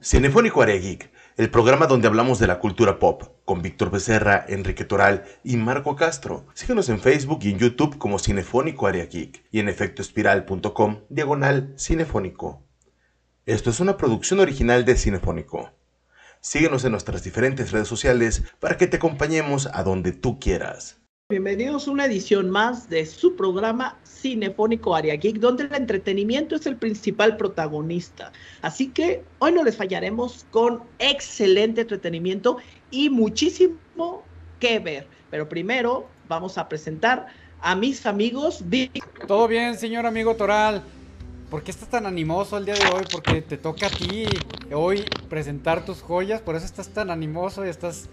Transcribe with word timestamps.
Cinefónico 0.00 0.62
Área 0.62 0.76
Geek, 0.76 1.10
el 1.36 1.50
programa 1.50 1.88
donde 1.88 2.06
hablamos 2.06 2.38
de 2.38 2.46
la 2.46 2.60
cultura 2.60 3.00
pop, 3.00 3.24
con 3.44 3.62
Víctor 3.62 3.90
Becerra, 3.90 4.44
Enrique 4.48 4.84
Toral 4.84 5.24
y 5.42 5.56
Marco 5.56 5.96
Castro. 5.96 6.46
Síguenos 6.54 6.88
en 6.88 7.00
Facebook 7.00 7.40
y 7.42 7.50
en 7.50 7.58
YouTube 7.58 7.98
como 7.98 8.20
Cinefónico 8.20 8.86
Área 8.86 9.06
Geek 9.06 9.44
y 9.50 9.58
en 9.58 9.68
efectoespiral.com, 9.68 11.00
diagonal 11.08 11.74
cinefónico. 11.76 12.62
Esto 13.44 13.70
es 13.70 13.80
una 13.80 13.96
producción 13.96 14.38
original 14.38 14.84
de 14.84 14.94
Cinefónico. 14.94 15.72
Síguenos 16.40 16.84
en 16.84 16.92
nuestras 16.92 17.24
diferentes 17.24 17.72
redes 17.72 17.88
sociales 17.88 18.44
para 18.60 18.76
que 18.76 18.86
te 18.86 18.98
acompañemos 18.98 19.68
a 19.72 19.82
donde 19.82 20.12
tú 20.12 20.38
quieras. 20.38 20.97
Bienvenidos 21.30 21.86
a 21.86 21.90
una 21.90 22.06
edición 22.06 22.48
más 22.48 22.88
de 22.88 23.04
su 23.04 23.36
programa 23.36 23.98
Cinefónico 24.02 24.96
Area 24.96 25.14
Geek, 25.14 25.36
donde 25.36 25.64
el 25.64 25.74
entretenimiento 25.74 26.56
es 26.56 26.64
el 26.64 26.76
principal 26.76 27.36
protagonista. 27.36 28.32
Así 28.62 28.88
que 28.88 29.22
hoy 29.38 29.52
no 29.52 29.62
les 29.62 29.76
fallaremos 29.76 30.46
con 30.50 30.84
excelente 30.98 31.82
entretenimiento 31.82 32.56
y 32.90 33.10
muchísimo 33.10 34.22
que 34.58 34.78
ver. 34.78 35.06
Pero 35.30 35.50
primero 35.50 36.08
vamos 36.28 36.56
a 36.56 36.66
presentar 36.66 37.26
a 37.60 37.76
mis 37.76 38.06
amigos. 38.06 38.64
Todo 39.26 39.48
bien, 39.48 39.76
señor 39.76 40.06
amigo 40.06 40.34
Toral. 40.34 40.82
¿Por 41.50 41.62
qué 41.62 41.72
estás 41.72 41.90
tan 41.90 42.06
animoso 42.06 42.56
el 42.56 42.64
día 42.64 42.74
de 42.74 42.86
hoy? 42.86 43.04
Porque 43.12 43.42
te 43.42 43.58
toca 43.58 43.88
a 43.88 43.90
ti 43.90 44.24
hoy 44.72 45.04
presentar 45.28 45.84
tus 45.84 46.00
joyas, 46.00 46.40
por 46.40 46.56
eso 46.56 46.64
estás 46.64 46.88
tan 46.88 47.10
animoso 47.10 47.66
y 47.66 47.68
estás 47.68 48.08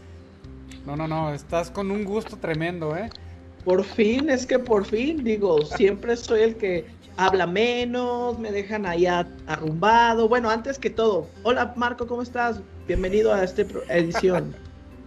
no, 0.85 0.95
no, 0.95 1.07
no, 1.07 1.33
estás 1.33 1.71
con 1.71 1.91
un 1.91 2.03
gusto 2.03 2.37
tremendo, 2.37 2.95
¿eh? 2.95 3.09
Por 3.63 3.83
fin, 3.83 4.29
es 4.29 4.45
que 4.45 4.59
por 4.59 4.85
fin, 4.85 5.23
digo, 5.23 5.65
siempre 5.65 6.15
soy 6.15 6.41
el 6.41 6.55
que 6.55 6.85
habla 7.17 7.47
menos, 7.47 8.37
me 8.37 8.51
dejan 8.51 8.85
ahí 8.85 9.07
arrumbado. 9.07 10.29
Bueno, 10.29 10.49
antes 10.49 10.77
que 10.77 10.91
todo, 10.91 11.27
hola 11.43 11.73
Marco, 11.75 12.05
¿cómo 12.05 12.21
estás? 12.21 12.61
Bienvenido 12.87 13.33
a 13.33 13.43
esta 13.43 13.63
edición. 13.89 14.55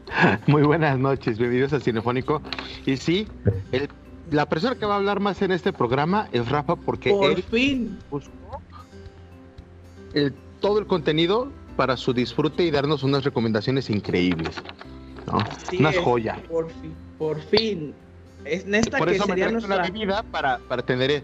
Muy 0.48 0.62
buenas 0.62 0.98
noches, 0.98 1.38
bienvenidos 1.38 1.72
a 1.72 1.80
Cinefónico. 1.80 2.42
Y 2.84 2.96
sí, 2.96 3.28
la 4.32 4.46
persona 4.46 4.74
que 4.74 4.86
va 4.86 4.94
a 4.94 4.96
hablar 4.96 5.20
más 5.20 5.40
en 5.42 5.52
este 5.52 5.72
programa 5.72 6.28
es 6.32 6.48
Rafa 6.48 6.74
porque 6.74 7.10
por 7.10 7.30
él 7.30 7.42
fin 7.44 7.98
buscó 8.10 8.60
todo 10.60 10.80
el 10.80 10.86
contenido 10.86 11.52
para 11.76 11.96
su 11.96 12.12
disfrute 12.12 12.64
y 12.64 12.72
darnos 12.72 13.04
unas 13.04 13.22
recomendaciones 13.22 13.88
increíbles. 13.88 14.56
Una 15.78 15.92
joya. 15.92 16.38
Por 16.48 16.70
fin, 16.70 16.94
por 17.18 17.40
fin. 17.42 17.94
Es 18.44 18.64
esta 18.66 18.98
por 18.98 19.08
que 19.08 19.16
eso 19.16 19.26
sería 19.26 19.46
me 19.46 19.52
nuestra... 19.52 19.74
una 19.76 19.84
bebida 19.84 20.22
para, 20.22 20.58
para 20.58 20.82
tener 20.82 21.22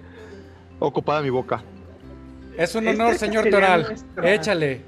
ocupada 0.78 1.22
mi 1.22 1.30
boca. 1.30 1.62
Es 2.56 2.74
un 2.74 2.86
honor, 2.88 3.16
señor 3.16 3.48
Toral. 3.50 3.82
Nuestra... 3.82 4.34
Échale. 4.34 4.80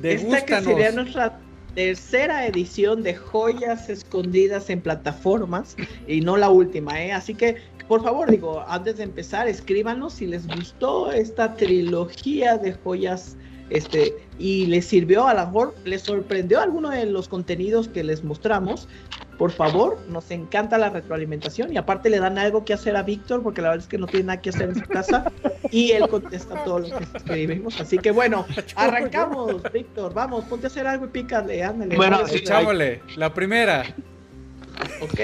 Degústanos. 0.00 0.38
Esta 0.38 0.56
que 0.58 0.64
sería 0.64 0.92
nuestra 0.92 1.38
tercera 1.74 2.46
edición 2.46 3.02
de 3.02 3.14
joyas 3.14 3.88
escondidas 3.88 4.70
en 4.70 4.80
plataformas 4.80 5.76
y 6.06 6.20
no 6.20 6.36
la 6.36 6.48
última, 6.48 7.02
¿eh? 7.02 7.12
Así 7.12 7.34
que, 7.34 7.56
por 7.88 8.02
favor, 8.02 8.30
digo, 8.30 8.64
antes 8.68 8.98
de 8.98 9.04
empezar, 9.04 9.48
escríbanos 9.48 10.14
si 10.14 10.26
les 10.26 10.46
gustó 10.46 11.10
esta 11.10 11.54
trilogía 11.54 12.58
de 12.58 12.74
joyas 12.74 13.36
este, 13.70 14.14
y 14.38 14.66
les 14.66 14.86
sirvió, 14.86 15.26
a 15.26 15.34
lo 15.34 15.46
mejor 15.46 15.74
les 15.84 16.02
sorprendió 16.02 16.60
alguno 16.60 16.90
de 16.90 17.06
los 17.06 17.28
contenidos 17.28 17.88
que 17.88 18.04
les 18.04 18.22
mostramos, 18.24 18.88
por 19.38 19.50
favor, 19.50 19.98
nos 20.08 20.30
encanta 20.30 20.78
la 20.78 20.90
retroalimentación 20.90 21.72
y 21.72 21.76
aparte 21.76 22.08
le 22.08 22.20
dan 22.20 22.38
algo 22.38 22.64
que 22.64 22.72
hacer 22.72 22.96
a 22.96 23.02
Víctor 23.02 23.42
porque 23.42 23.62
la 23.62 23.70
verdad 23.70 23.84
es 23.84 23.88
que 23.88 23.98
no 23.98 24.06
tiene 24.06 24.26
nada 24.26 24.40
que 24.40 24.50
hacer 24.50 24.68
en 24.68 24.76
su 24.76 24.82
casa 24.82 25.30
y 25.70 25.90
él 25.90 26.08
contesta 26.08 26.62
todo 26.64 26.80
lo 26.80 26.98
que 26.98 27.04
escribimos. 27.16 27.80
Así 27.80 27.98
que 27.98 28.10
bueno, 28.10 28.46
arrancamos, 28.76 29.60
Víctor, 29.72 30.14
vamos, 30.14 30.44
ponte 30.44 30.66
a 30.66 30.68
hacer 30.68 30.86
algo 30.86 31.06
y 31.06 31.08
pícale, 31.08 31.62
ándale. 31.64 31.96
Bueno, 31.96 32.20
echámosle, 32.30 33.02
la 33.16 33.34
primera. 33.34 33.84
Ok, 35.00 35.18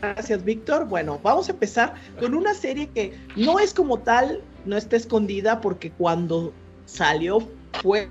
gracias 0.00 0.44
Víctor. 0.44 0.86
Bueno, 0.86 1.20
vamos 1.22 1.48
a 1.48 1.52
empezar 1.52 1.94
con 2.18 2.34
una 2.34 2.54
serie 2.54 2.88
que 2.88 3.16
no 3.36 3.58
es 3.60 3.72
como 3.74 3.98
tal, 3.98 4.40
no 4.64 4.76
está 4.76 4.96
escondida 4.96 5.60
porque 5.60 5.90
cuando 5.90 6.52
salió 6.86 7.48
fue 7.82 8.08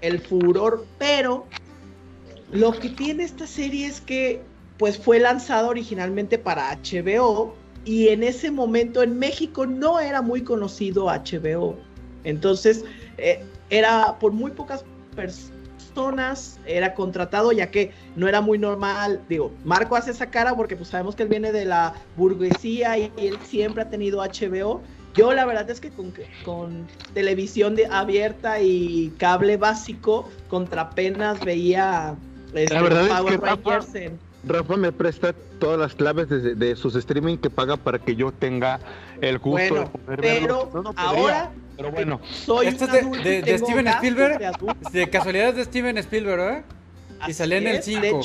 el 0.00 0.20
furor, 0.20 0.86
pero 0.98 1.46
lo 2.52 2.72
que 2.78 2.88
tiene 2.90 3.24
esta 3.24 3.46
serie 3.46 3.86
es 3.86 4.00
que 4.00 4.42
pues 4.78 4.96
fue 4.96 5.18
lanzado 5.18 5.68
originalmente 5.68 6.38
para 6.38 6.76
HBO 6.76 7.54
y 7.84 8.08
en 8.08 8.22
ese 8.22 8.50
momento 8.50 9.02
en 9.02 9.18
México 9.18 9.66
no 9.66 9.98
era 9.98 10.22
muy 10.22 10.42
conocido 10.42 11.06
HBO. 11.06 11.76
Entonces, 12.24 12.84
eh, 13.16 13.44
era 13.70 14.18
por 14.18 14.32
muy 14.32 14.50
pocas 14.52 14.84
personas, 15.16 16.60
era 16.66 16.94
contratado 16.94 17.50
ya 17.52 17.70
que 17.70 17.92
no 18.14 18.28
era 18.28 18.40
muy 18.40 18.58
normal. 18.58 19.20
Digo, 19.28 19.52
Marco 19.64 19.96
hace 19.96 20.12
esa 20.12 20.30
cara 20.30 20.54
porque 20.54 20.76
pues 20.76 20.90
sabemos 20.90 21.16
que 21.16 21.24
él 21.24 21.28
viene 21.28 21.50
de 21.50 21.64
la 21.64 21.94
burguesía 22.16 22.98
y, 22.98 23.12
y 23.16 23.28
él 23.28 23.38
siempre 23.44 23.82
ha 23.82 23.90
tenido 23.90 24.20
HBO 24.20 24.80
yo 25.18 25.34
la 25.34 25.44
verdad 25.44 25.68
es 25.68 25.80
que 25.80 25.90
con, 25.90 26.14
con 26.44 26.86
televisión 27.12 27.74
de, 27.74 27.86
abierta 27.86 28.60
y 28.60 29.12
cable 29.18 29.56
básico, 29.56 30.28
contra 30.48 30.90
penas 30.90 31.40
veía 31.44 32.14
este, 32.54 32.74
la 32.74 32.82
verdad 32.82 33.08
Power 33.08 33.34
es 33.34 33.40
que 33.40 33.46
Rafa, 33.46 33.98
en... 33.98 34.18
Rafa, 34.44 34.76
me 34.76 34.92
presta 34.92 35.34
todas 35.58 35.78
las 35.78 35.94
claves 35.94 36.28
de, 36.28 36.54
de, 36.54 36.76
sus 36.76 36.94
streaming 36.94 37.36
que 37.36 37.50
paga 37.50 37.76
para 37.76 37.98
que 37.98 38.14
yo 38.14 38.32
tenga 38.32 38.78
el 39.20 39.38
gusto 39.38 39.74
bueno, 39.74 39.80
de 39.80 39.98
poder 39.98 40.20
pero 40.20 40.70
verlo. 40.70 40.82
No, 40.82 40.94
ahora 40.96 41.50
pero 41.76 41.92
bueno. 41.92 42.20
soy 42.44 42.66
¿Este 42.66 42.86
es 42.86 42.92
de, 42.92 43.02
de, 43.22 43.42
de 43.42 43.58
Steven 43.58 43.86
Spielberg? 43.86 44.38
De, 44.92 45.10
casualidad 45.10 45.50
es 45.50 45.56
de 45.56 45.64
Steven 45.64 45.98
Spielberg, 45.98 46.40
¿eh? 46.40 46.62
Y 47.28 47.32
salía 47.32 47.58
en 47.58 47.66
el 47.68 47.82
5. 47.82 48.20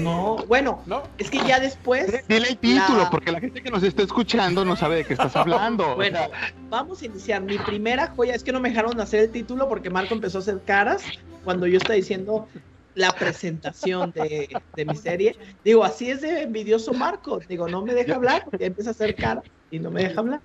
No, 0.00 0.36
bueno, 0.48 0.82
¿No? 0.86 1.02
es 1.18 1.30
que 1.30 1.38
ya 1.38 1.60
después. 1.60 2.26
Dile 2.28 2.48
el 2.48 2.58
título, 2.58 3.02
la... 3.02 3.10
porque 3.10 3.30
la 3.32 3.40
gente 3.40 3.62
que 3.62 3.70
nos 3.70 3.82
está 3.82 4.02
escuchando 4.02 4.64
no 4.64 4.76
sabe 4.76 4.96
de 4.96 5.04
qué 5.04 5.14
estás 5.14 5.36
hablando. 5.36 5.94
bueno, 5.96 6.20
o 6.20 6.28
sea... 6.28 6.54
vamos 6.68 7.02
a 7.02 7.06
iniciar. 7.06 7.42
Mi 7.42 7.58
primera 7.58 8.08
joya 8.08 8.34
es 8.34 8.42
que 8.42 8.52
no 8.52 8.60
me 8.60 8.70
dejaron 8.70 9.00
hacer 9.00 9.20
el 9.20 9.30
título 9.30 9.68
porque 9.68 9.90
Marco 9.90 10.14
empezó 10.14 10.38
a 10.38 10.40
hacer 10.40 10.60
caras 10.64 11.02
cuando 11.44 11.66
yo 11.66 11.78
estaba 11.78 11.94
diciendo 11.94 12.48
la 12.94 13.12
presentación 13.12 14.12
de, 14.12 14.48
de 14.74 14.84
mi 14.84 14.96
serie. 14.96 15.36
Digo, 15.64 15.84
así 15.84 16.10
es 16.10 16.20
de 16.20 16.42
envidioso 16.42 16.92
Marco. 16.92 17.40
Digo, 17.48 17.68
no 17.68 17.82
me 17.82 17.94
deja 17.94 18.14
hablar 18.14 18.44
porque 18.44 18.66
empieza 18.66 18.90
a 18.90 18.92
hacer 18.92 19.14
cara 19.14 19.42
y 19.70 19.78
no 19.78 19.90
me 19.90 20.04
deja 20.04 20.20
hablar. 20.20 20.40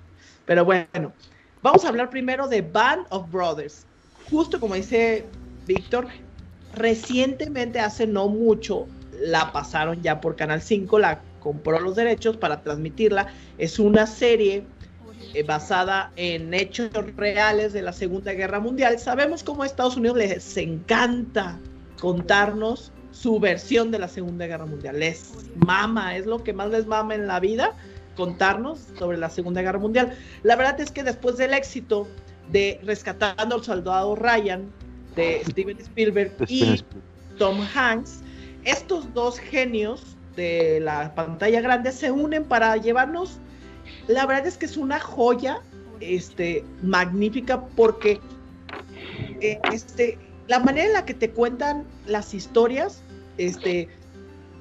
Pero 0.46 0.66
bueno, 0.66 1.14
vamos 1.62 1.86
a 1.86 1.90
hablar 1.90 2.10
primero 2.10 2.48
de 2.48 2.62
Band 2.62 3.06
of 3.10 3.32
Brothers. 3.32 3.86
Justo 4.30 4.60
como 4.60 4.76
dice 4.76 5.26
Víctor, 5.68 6.08
recientemente, 6.76 7.80
hace 7.80 8.08
no 8.08 8.28
mucho, 8.28 8.88
la 9.20 9.52
pasaron 9.52 10.02
ya 10.02 10.22
por 10.22 10.36
Canal 10.36 10.62
5, 10.62 11.00
la 11.00 11.22
compró 11.40 11.80
los 11.80 11.96
derechos 11.96 12.38
para 12.38 12.62
transmitirla. 12.62 13.28
Es 13.58 13.80
una 13.80 14.08
serie 14.08 14.64
eh, 15.34 15.44
basada 15.44 16.12
en 16.16 16.54
hechos 16.54 16.90
reales 17.16 17.74
de 17.74 17.82
la 17.82 17.94
Segunda 17.94 18.34
Guerra 18.34 18.60
Mundial. 18.60 19.00
Sabemos 19.00 19.44
cómo 19.44 19.64
a 19.64 19.66
Estados 19.66 19.98
Unidos 19.98 20.18
les 20.18 20.58
encanta 20.58 21.60
contarnos 22.00 22.92
su 23.12 23.40
versión 23.40 23.92
de 23.92 24.00
la 24.00 24.08
Segunda 24.08 24.48
Guerra 24.48 24.66
Mundial. 24.66 25.00
Les 25.00 25.34
mama, 25.66 26.16
es 26.16 26.26
lo 26.26 26.44
que 26.44 26.54
más 26.54 26.70
les 26.70 26.88
mama 26.88 27.16
en 27.16 27.28
la 27.28 27.40
vida, 27.40 27.76
contarnos 28.16 28.80
sobre 28.98 29.18
la 29.18 29.30
Segunda 29.30 29.62
Guerra 29.62 29.80
Mundial. 29.80 30.16
La 30.44 30.56
verdad 30.56 30.80
es 30.80 30.92
que 30.92 31.04
después 31.04 31.38
del 31.38 31.54
éxito 31.54 32.08
de 32.52 32.80
Rescatando 32.84 33.56
al 33.56 33.64
Soldado 33.64 34.16
Ryan 34.16 34.72
de 35.16 35.42
Steven 35.46 35.78
Spielberg 35.80 36.34
y 36.48 36.84
Tom 37.38 37.60
Hanks, 37.76 38.22
estos 38.64 39.14
dos 39.14 39.40
genios 39.40 40.18
de 40.36 40.80
la 40.80 41.14
pantalla 41.16 41.62
grande 41.62 41.92
se 41.92 42.12
unen 42.12 42.44
para 42.44 42.76
llevarnos. 42.78 43.40
La 44.08 44.26
verdad 44.26 44.48
es 44.48 44.58
que 44.58 44.66
es 44.66 44.78
una 44.78 45.00
joya 45.00 45.62
este, 46.00 46.64
magnífica 46.82 47.62
porque 47.76 48.20
eh, 49.42 49.60
este, 49.72 50.18
la 50.48 50.60
manera 50.60 50.88
en 50.88 50.94
la 50.94 51.06
que 51.06 51.14
te 51.14 51.32
cuentan 51.32 51.86
las 52.06 52.34
historias 52.34 53.02
este, 53.38 53.90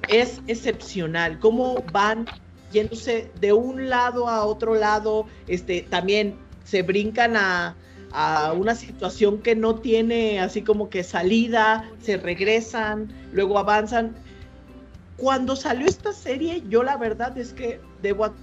es 0.07 0.41
excepcional. 0.47 1.39
Cómo 1.39 1.83
van 1.91 2.25
yéndose 2.71 3.31
de 3.39 3.53
un 3.53 3.89
lado 3.89 4.27
a 4.27 4.45
otro 4.45 4.75
lado, 4.75 5.25
este, 5.47 5.81
también 5.81 6.35
se 6.63 6.83
brincan 6.83 7.35
a, 7.35 7.75
a 8.11 8.53
una 8.53 8.75
situación 8.75 9.39
que 9.39 9.55
no 9.55 9.75
tiene 9.75 10.39
así 10.39 10.61
como 10.61 10.89
que 10.89 11.03
salida, 11.03 11.89
se 12.01 12.17
regresan, 12.17 13.13
luego 13.33 13.57
avanzan. 13.59 14.15
Cuando 15.17 15.55
salió 15.55 15.87
esta 15.87 16.13
serie, 16.13 16.63
yo 16.69 16.83
la 16.83 16.97
verdad 16.97 17.37
es 17.37 17.53
que 17.53 17.79
debo 18.01 18.33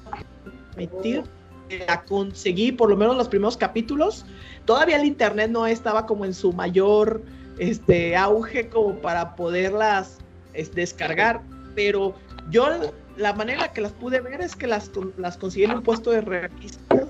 admitir 0.72 1.24
que 1.68 1.84
la 1.86 2.02
conseguí, 2.02 2.70
por 2.70 2.90
lo 2.90 2.96
menos 2.96 3.16
los 3.16 3.28
primeros 3.28 3.56
capítulos. 3.56 4.26
Todavía 4.66 4.96
el 4.96 5.06
internet 5.06 5.50
no 5.50 5.66
estaba 5.66 6.06
como 6.06 6.24
en 6.24 6.34
su 6.34 6.52
mayor 6.52 7.22
este, 7.58 8.16
auge 8.16 8.68
como 8.68 8.96
para 8.96 9.34
poderlas 9.34 10.18
es, 10.52 10.74
descargar, 10.74 11.42
pero 11.74 12.14
yo 12.50 12.68
la 13.16 13.32
manera 13.32 13.72
que 13.72 13.80
las 13.80 13.92
pude 13.92 14.20
ver 14.20 14.40
es 14.40 14.54
que 14.54 14.66
las, 14.66 14.90
las 15.16 15.36
conseguí 15.36 15.64
en 15.64 15.72
un 15.72 15.82
puesto 15.82 16.10
de 16.10 16.20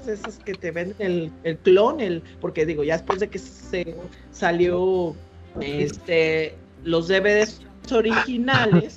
esas 0.08 0.38
que 0.38 0.54
te 0.54 0.70
venden 0.70 0.96
el, 0.98 1.32
el 1.44 1.56
clon, 1.58 2.00
el, 2.00 2.22
porque 2.40 2.66
digo, 2.66 2.84
ya 2.84 2.94
después 2.94 3.20
de 3.20 3.28
que 3.28 3.38
se 3.38 3.94
salió 4.32 5.14
este, 5.60 6.54
los 6.84 7.08
DVDs 7.08 7.60
originales. 7.92 8.96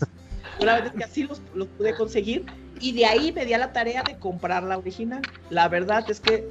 Una 0.62 0.82
vez 0.82 0.92
que 0.92 1.04
así 1.04 1.24
los, 1.24 1.42
los 1.54 1.68
pude 1.70 1.96
conseguir. 1.96 2.46
Y 2.82 2.94
de 2.94 3.06
ahí 3.06 3.32
me 3.32 3.46
di 3.46 3.54
a 3.54 3.58
la 3.58 3.74
tarea 3.74 4.04
de 4.04 4.18
comprar 4.18 4.64
la 4.64 4.78
original. 4.78 5.22
La 5.50 5.68
verdad 5.68 6.10
es 6.10 6.20
que 6.20 6.48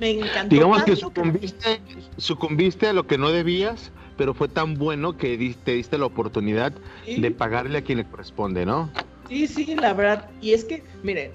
me 0.00 0.10
encantó. 0.10 0.54
Digamos 0.54 0.82
que 0.84 0.96
sucumbiste, 0.96 1.80
sucumbiste 2.16 2.88
a 2.88 2.92
lo 2.92 3.06
que 3.06 3.18
no 3.18 3.30
debías, 3.30 3.90
pero 4.16 4.34
fue 4.34 4.48
tan 4.48 4.74
bueno 4.74 5.16
que 5.16 5.54
te 5.64 5.72
diste 5.72 5.98
la 5.98 6.06
oportunidad 6.06 6.72
Sí. 7.04 7.20
de 7.20 7.30
pagarle 7.30 7.78
a 7.78 7.82
quien 7.82 7.98
le 7.98 8.04
corresponde, 8.04 8.64
¿no? 8.66 8.90
Sí, 9.28 9.46
sí, 9.46 9.74
la 9.74 9.94
verdad. 9.94 10.30
Y 10.40 10.52
es 10.52 10.64
que, 10.64 10.82
miren, 11.02 11.32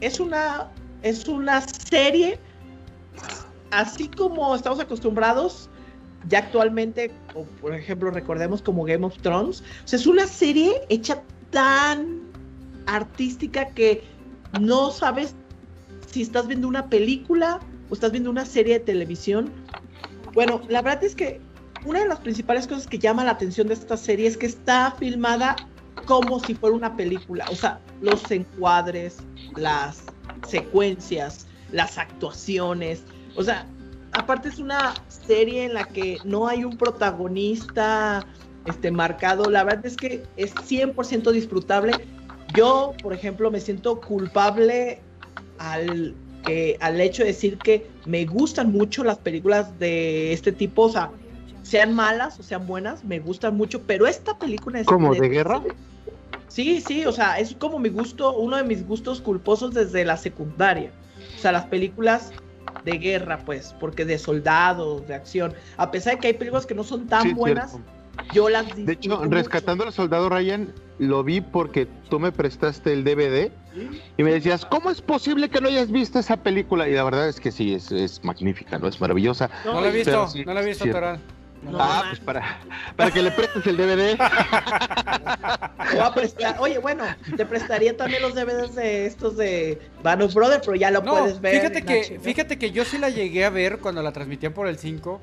es 0.00 0.20
una, 0.20 0.68
es 1.04 1.28
una 1.28 1.60
serie, 1.60 2.38
así 3.70 4.08
como 4.08 4.56
estamos 4.56 4.80
acostumbrados, 4.80 5.68
ya 6.28 6.38
actualmente, 6.38 7.12
o 7.34 7.44
por 7.60 7.74
ejemplo, 7.74 8.10
recordemos 8.10 8.62
como 8.62 8.84
Game 8.84 9.04
of 9.04 9.18
Thrones, 9.18 9.62
o 9.84 9.88
sea, 9.88 9.98
es 9.98 10.06
una 10.06 10.26
serie 10.26 10.80
hecha 10.88 11.22
tan 11.50 12.22
artística 12.86 13.68
que 13.68 14.02
no 14.60 14.90
sabes 14.90 15.34
si 16.10 16.22
estás 16.22 16.46
viendo 16.46 16.66
una 16.66 16.88
película 16.88 17.60
o 17.90 17.94
estás 17.94 18.10
viendo 18.10 18.30
una 18.30 18.46
serie 18.46 18.78
de 18.78 18.84
televisión. 18.84 19.52
Bueno, 20.32 20.62
la 20.68 20.80
verdad 20.80 21.04
es 21.04 21.14
que 21.14 21.38
una 21.84 22.00
de 22.00 22.08
las 22.08 22.20
principales 22.20 22.66
cosas 22.66 22.86
que 22.86 22.98
llama 22.98 23.24
la 23.24 23.32
atención 23.32 23.68
de 23.68 23.74
esta 23.74 23.98
serie 23.98 24.26
es 24.26 24.38
que 24.38 24.46
está 24.46 24.92
filmada 24.92 25.54
como 26.06 26.40
si 26.40 26.54
fuera 26.54 26.74
una 26.74 26.96
película. 26.96 27.44
O 27.50 27.54
sea, 27.54 27.78
los 28.00 28.30
encuadres, 28.30 29.18
las 29.56 30.13
secuencias, 30.46 31.46
las 31.72 31.98
actuaciones. 31.98 33.02
O 33.36 33.42
sea, 33.42 33.66
aparte 34.12 34.48
es 34.48 34.58
una 34.58 34.94
serie 35.08 35.64
en 35.64 35.74
la 35.74 35.84
que 35.84 36.18
no 36.24 36.46
hay 36.46 36.64
un 36.64 36.76
protagonista 36.76 38.26
este, 38.66 38.90
marcado. 38.90 39.50
La 39.50 39.64
verdad 39.64 39.86
es 39.86 39.96
que 39.96 40.22
es 40.36 40.54
100% 40.54 41.30
disfrutable. 41.32 41.92
Yo, 42.54 42.94
por 43.02 43.12
ejemplo, 43.12 43.50
me 43.50 43.60
siento 43.60 44.00
culpable 44.00 45.00
al, 45.58 46.14
que, 46.44 46.76
al 46.80 47.00
hecho 47.00 47.22
de 47.22 47.28
decir 47.28 47.58
que 47.58 47.88
me 48.06 48.24
gustan 48.26 48.70
mucho 48.72 49.02
las 49.02 49.18
películas 49.18 49.78
de 49.78 50.32
este 50.32 50.52
tipo. 50.52 50.82
O 50.82 50.90
sea, 50.90 51.10
sean 51.62 51.94
malas 51.94 52.38
o 52.38 52.42
sean 52.42 52.66
buenas, 52.66 53.04
me 53.04 53.18
gustan 53.18 53.56
mucho, 53.56 53.82
pero 53.82 54.06
esta 54.06 54.38
película 54.38 54.80
es 54.80 54.86
¿Como 54.86 55.14
de 55.14 55.28
guerra? 55.28 55.62
Sí, 56.54 56.80
sí, 56.80 57.04
o 57.04 57.10
sea, 57.10 57.40
es 57.40 57.52
como 57.58 57.80
mi 57.80 57.88
gusto, 57.88 58.32
uno 58.36 58.56
de 58.56 58.62
mis 58.62 58.86
gustos 58.86 59.20
culposos 59.20 59.74
desde 59.74 60.04
la 60.04 60.16
secundaria. 60.16 60.92
O 61.36 61.40
sea, 61.40 61.50
las 61.50 61.64
películas 61.66 62.30
de 62.84 62.92
guerra, 62.98 63.40
pues, 63.44 63.74
porque 63.80 64.04
de 64.04 64.18
soldados, 64.18 65.04
de 65.08 65.14
acción. 65.14 65.52
A 65.76 65.90
pesar 65.90 66.14
de 66.14 66.20
que 66.20 66.26
hay 66.28 66.34
películas 66.34 66.64
que 66.64 66.76
no 66.76 66.84
son 66.84 67.08
tan 67.08 67.22
Sí, 67.22 67.34
buenas, 67.34 67.72
cierto. 67.72 67.90
yo 68.32 68.48
las 68.48 68.66
De 68.76 68.92
hecho, 68.92 69.24
rescatando 69.24 69.82
al 69.82 69.92
soldado 69.92 70.28
Ryan, 70.28 70.72
lo 71.00 71.24
vi 71.24 71.40
porque 71.40 71.88
tú 72.08 72.20
me 72.20 72.30
prestaste 72.30 72.92
el 72.92 73.02
DVD 73.02 73.50
y 74.16 74.22
me 74.22 74.32
decías, 74.32 74.64
¿cómo 74.64 74.90
es 74.90 75.02
posible 75.02 75.48
que 75.48 75.60
no 75.60 75.66
hayas 75.66 75.90
visto 75.90 76.20
esa 76.20 76.36
película? 76.36 76.88
Y 76.88 76.92
la 76.92 77.02
verdad 77.02 77.28
es 77.28 77.40
que 77.40 77.50
sí, 77.50 77.74
es, 77.74 77.90
es 77.90 78.22
magnífica, 78.22 78.78
¿no? 78.78 78.86
Es 78.86 79.00
maravillosa. 79.00 79.50
No 79.64 79.80
lo 79.80 79.88
he 79.88 79.92
visto, 79.92 80.28
sí, 80.28 80.44
no 80.44 80.54
lo 80.54 80.60
he 80.60 80.66
visto, 80.66 80.84
cierto. 80.84 81.18
No, 81.64 81.78
ah, 81.80 82.04
pues 82.08 82.20
para, 82.20 82.58
para 82.96 83.10
que 83.10 83.22
le 83.22 83.30
prestes 83.30 83.66
el 83.66 83.76
DVD. 83.76 84.16
a 84.20 86.12
prestar- 86.14 86.56
Oye, 86.58 86.78
bueno, 86.78 87.04
te 87.36 87.46
prestaría 87.46 87.96
también 87.96 88.22
los 88.22 88.34
DVDs 88.34 88.74
de 88.74 89.06
estos 89.06 89.36
de 89.36 89.80
Band 90.02 90.22
of 90.22 90.34
Brothers, 90.34 90.62
pero 90.64 90.76
ya 90.76 90.90
lo 90.90 91.02
No, 91.02 91.12
puedes 91.12 91.40
ver. 91.40 91.56
fíjate 91.56 91.82
que, 91.82 92.18
fíjate 92.20 92.58
que 92.58 92.70
yo 92.70 92.84
sí 92.84 92.98
la 92.98 93.08
llegué 93.10 93.44
a 93.44 93.50
ver 93.50 93.78
cuando 93.78 94.02
la 94.02 94.12
transmitían 94.12 94.52
por 94.52 94.68
el 94.68 94.78
5. 94.78 95.20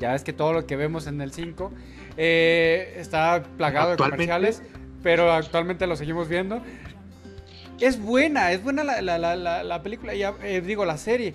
Ya 0.00 0.14
es 0.14 0.24
que 0.24 0.32
todo 0.32 0.52
lo 0.52 0.66
que 0.66 0.74
vemos 0.76 1.06
en 1.06 1.20
el 1.20 1.32
5 1.32 1.72
eh, 2.16 2.94
está 2.98 3.42
plagado 3.56 3.90
de 3.92 3.96
comerciales, 3.96 4.62
pero 5.02 5.32
actualmente 5.32 5.86
lo 5.86 5.94
seguimos 5.96 6.28
viendo. 6.28 6.60
Es 7.80 8.00
buena, 8.00 8.52
es 8.52 8.62
buena 8.62 8.84
la, 8.84 9.00
la- 9.00 9.18
la- 9.18 9.36
la- 9.36 9.62
la 9.64 9.82
película, 9.82 10.14
y, 10.14 10.22
a- 10.22 10.34
eh, 10.42 10.60
digo, 10.60 10.84
la 10.84 10.98
serie. 10.98 11.34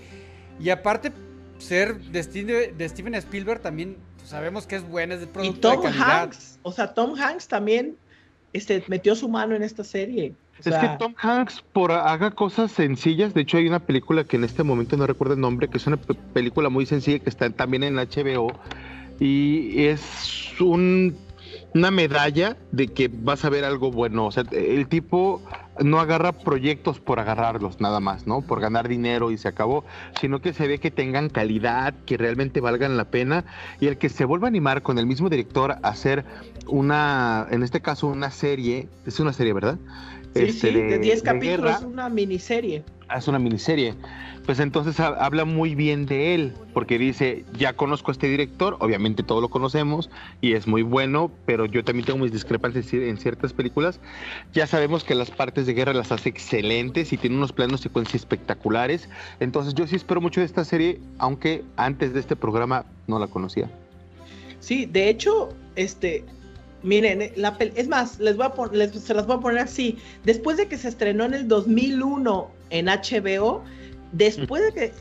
Y 0.59 0.69
aparte, 0.69 1.11
ser 1.59 1.97
de 1.97 2.21
Steven, 2.23 2.77
de 2.77 2.89
Steven 2.89 3.15
Spielberg 3.15 3.61
también 3.61 3.97
sabemos 4.27 4.65
que 4.67 4.75
es 4.75 4.87
buena, 4.87 5.15
es 5.15 5.21
de 5.21 5.27
Y 5.45 5.51
Tom 5.53 5.77
de 5.77 5.83
calidad. 5.83 6.23
Hanks, 6.23 6.59
o 6.63 6.71
sea, 6.71 6.93
Tom 6.93 7.15
Hanks 7.19 7.47
también 7.47 7.95
este, 8.53 8.83
metió 8.87 9.15
su 9.15 9.29
mano 9.29 9.55
en 9.55 9.63
esta 9.63 9.83
serie. 9.83 10.33
O 10.65 10.69
Es 10.69 10.75
que 10.75 10.89
Tom 10.97 11.13
Hanks 11.21 11.63
por 11.73 11.91
haga 11.91 12.31
cosas 12.31 12.71
sencillas, 12.71 13.33
de 13.33 13.41
hecho 13.41 13.57
hay 13.57 13.67
una 13.67 13.79
película 13.79 14.23
que 14.23 14.37
en 14.37 14.43
este 14.43 14.63
momento 14.63 14.97
no 14.97 15.05
recuerdo 15.05 15.35
el 15.35 15.39
nombre, 15.39 15.67
que 15.67 15.77
es 15.77 15.85
una 15.87 15.97
pe- 15.97 16.15
película 16.33 16.69
muy 16.69 16.85
sencilla 16.85 17.19
que 17.19 17.29
está 17.29 17.49
también 17.51 17.83
en 17.83 17.95
HBO 17.95 18.51
y 19.19 19.85
es 19.85 20.01
un, 20.59 21.15
una 21.75 21.91
medalla 21.91 22.57
de 22.71 22.87
que 22.87 23.07
vas 23.11 23.45
a 23.45 23.49
ver 23.49 23.65
algo 23.65 23.91
bueno, 23.91 24.25
o 24.25 24.31
sea, 24.31 24.43
el 24.51 24.87
tipo 24.87 25.41
no 25.83 25.99
agarra 25.99 26.31
proyectos 26.31 26.99
por 26.99 27.19
agarrarlos 27.19 27.79
nada 27.79 27.99
más, 27.99 28.27
¿no? 28.27 28.41
Por 28.41 28.59
ganar 28.59 28.87
dinero 28.87 29.31
y 29.31 29.37
se 29.37 29.47
acabó, 29.47 29.85
sino 30.19 30.39
que 30.39 30.53
se 30.53 30.67
ve 30.67 30.79
que 30.79 30.91
tengan 30.91 31.29
calidad, 31.29 31.93
que 32.05 32.17
realmente 32.17 32.61
valgan 32.61 32.97
la 32.97 33.05
pena 33.05 33.45
y 33.79 33.87
el 33.87 33.97
que 33.97 34.09
se 34.09 34.25
vuelva 34.25 34.47
a 34.47 34.49
animar 34.49 34.81
con 34.81 34.97
el 34.97 35.05
mismo 35.05 35.29
director 35.29 35.71
a 35.71 35.89
hacer 35.89 36.25
una, 36.67 37.47
en 37.51 37.63
este 37.63 37.81
caso 37.81 38.07
una 38.07 38.31
serie, 38.31 38.87
es 39.05 39.19
una 39.19 39.33
serie, 39.33 39.53
¿verdad? 39.53 39.77
sí, 40.37 40.43
este, 40.43 40.71
sí, 40.71 40.73
de 40.73 40.99
10 40.99 41.23
de 41.23 41.25
capítulos, 41.25 41.57
guerra. 41.57 41.77
es 41.77 41.83
una 41.83 42.09
miniserie. 42.09 42.83
hace 43.07 43.29
una 43.29 43.39
miniserie. 43.39 43.95
Pues 44.47 44.59
entonces 44.61 44.99
ha- 45.01 45.07
habla 45.09 45.43
muy 45.43 45.75
bien 45.75 46.05
de 46.05 46.33
él, 46.33 46.53
porque 46.73 46.97
dice, 46.97 47.43
ya 47.59 47.73
conozco 47.73 48.09
a 48.09 48.13
este 48.13 48.27
director, 48.29 48.77
obviamente 48.79 49.21
todos 49.21 49.41
lo 49.41 49.49
conocemos 49.49 50.09
y 50.39 50.53
es 50.53 50.67
muy 50.67 50.83
bueno, 50.83 51.29
pero 51.45 51.65
yo 51.65 51.83
también 51.83 52.05
tengo 52.05 52.19
mis 52.19 52.31
discrepancias 52.31 52.91
ci- 52.91 53.09
en 53.09 53.17
ciertas 53.17 53.51
películas. 53.51 53.99
Ya 54.53 54.65
sabemos 54.65 55.03
que 55.03 55.15
las 55.15 55.29
partes 55.31 55.65
de 55.67 55.73
guerra 55.73 55.93
las 55.93 56.13
hace 56.13 56.29
excelentes 56.29 57.11
y 57.11 57.17
tiene 57.17 57.35
unos 57.35 57.51
planos 57.51 57.81
secuencia 57.81 58.15
espectaculares. 58.15 59.09
Entonces 59.41 59.73
yo 59.75 59.85
sí 59.85 59.97
espero 59.97 60.21
mucho 60.21 60.39
de 60.39 60.45
esta 60.45 60.63
serie, 60.63 61.01
aunque 61.19 61.65
antes 61.75 62.13
de 62.13 62.21
este 62.21 62.37
programa 62.37 62.85
no 63.05 63.19
la 63.19 63.27
conocía. 63.27 63.69
Sí, 64.61 64.85
de 64.85 65.09
hecho, 65.09 65.49
este, 65.75 66.23
miren, 66.83 67.21
eh, 67.21 67.33
es 67.75 67.87
más, 67.89 68.17
les 68.19 68.37
voy 68.37 68.47
a 68.47 68.71
les- 68.73 68.91
se 68.91 69.13
las 69.13 69.27
voy 69.27 69.35
a 69.35 69.39
poner 69.41 69.59
así. 69.59 69.97
Después 70.23 70.55
de 70.55 70.69
que 70.69 70.77
se 70.77 70.87
estrenó 70.87 71.25
en 71.25 71.33
el 71.33 71.49
2001 71.49 72.49
en 72.69 72.87
HBO, 72.87 73.63
después 74.11 74.63
de 74.63 74.73
que 74.73 74.93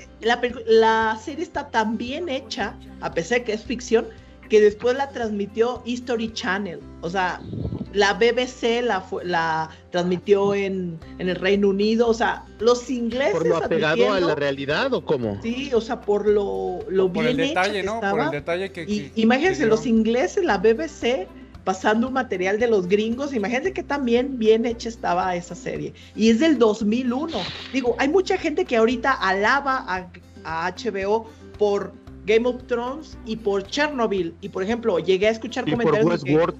la, 0.67 1.19
serie 1.23 1.43
está 1.43 1.69
tan 1.69 1.97
bien 1.97 2.29
hecha, 2.29 2.75
a 3.01 3.13
pesar 3.13 3.39
de 3.39 3.45
que 3.45 3.53
es 3.53 3.65
ficción, 3.65 4.07
que 4.49 4.61
después 4.61 4.97
la 4.97 5.09
transmitió 5.11 5.83
History 5.85 6.33
Channel. 6.33 6.81
O 7.01 7.11
sea, 7.11 7.41
la 7.93 8.15
BBC 8.15 8.83
la, 8.83 9.71
transmitió 9.91 10.55
en, 10.55 10.99
en 11.19 11.29
el 11.29 11.37
Reino 11.37 11.69
Unido. 11.69 12.09
O 12.09 12.15
sea, 12.15 12.45
los 12.61 12.89
ingleses. 12.91 13.33
¿Por 13.33 13.47
lo 13.47 13.57
apegado 13.57 14.13
a 14.13 14.21
la 14.21 14.35
realidad 14.35 14.93
o 14.95 15.05
cómo? 15.05 15.41
Sí, 15.43 15.73
o 15.75 15.81
sea, 15.81 16.01
por 16.01 16.27
lo, 16.27 16.79
lo 16.89 17.13
Por 17.13 17.25
bien 17.25 17.41
el 17.41 17.41
hecha 17.41 17.63
detalle, 17.63 17.81
que 17.81 17.87
¿no? 17.87 18.01
Por 18.01 18.21
el 18.21 18.31
detalle 18.31 18.73
que. 18.73 18.83
Y 18.83 19.11
que- 19.11 19.21
imagínense, 19.21 19.63
que 19.63 19.69
los 19.69 19.87
ingleses, 19.87 20.45
la 20.45 20.59
BBC, 20.59 21.27
pasando 21.67 22.07
un 22.07 22.13
material 22.13 22.61
de 22.61 22.69
los 22.69 22.87
gringos, 22.87 23.35
imagínense 23.35 23.73
que 23.73 23.83
también 23.83 24.39
bien 24.39 24.65
hecha 24.67 24.89
estaba 24.89 25.35
esa 25.35 25.57
serie. 25.57 25.93
Y 26.15 26.31
es 26.31 26.39
del 26.39 26.59
2001. 26.61 27.37
Digo, 27.73 27.97
hay 27.99 28.09
mucha 28.09 28.39
gente 28.39 28.65
que 28.65 28.77
ahorita 28.77 29.11
alaba 29.13 29.85
a, 29.89 30.09
a 30.45 30.71
HBO 30.73 31.29
por 31.59 31.93
Game 32.25 32.47
of 32.49 32.63
Thrones 32.69 33.19
y 33.27 33.35
por 33.35 33.67
Chernobyl. 33.67 34.33
Y 34.41 34.49
por 34.49 34.63
ejemplo, 34.63 35.01
llegué 35.01 35.27
a 35.27 35.31
escuchar 35.31 35.69
Y 35.69 35.73
por 35.75 35.85
comentarios 35.87 36.23
de 36.23 36.29
que- 36.31 36.37
Westworld. 36.37 36.59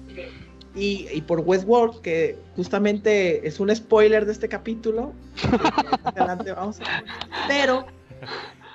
y, 0.75 1.07
y 1.13 1.21
por 1.21 1.39
Westworld, 1.39 2.01
que 2.01 2.37
justamente 2.57 3.47
es 3.47 3.61
un 3.61 3.73
spoiler 3.73 4.25
de 4.25 4.33
este 4.33 4.49
capítulo. 4.49 5.13
adelante 6.03 6.51
vamos 6.51 6.81
a- 6.81 7.03
Pero 7.47 7.85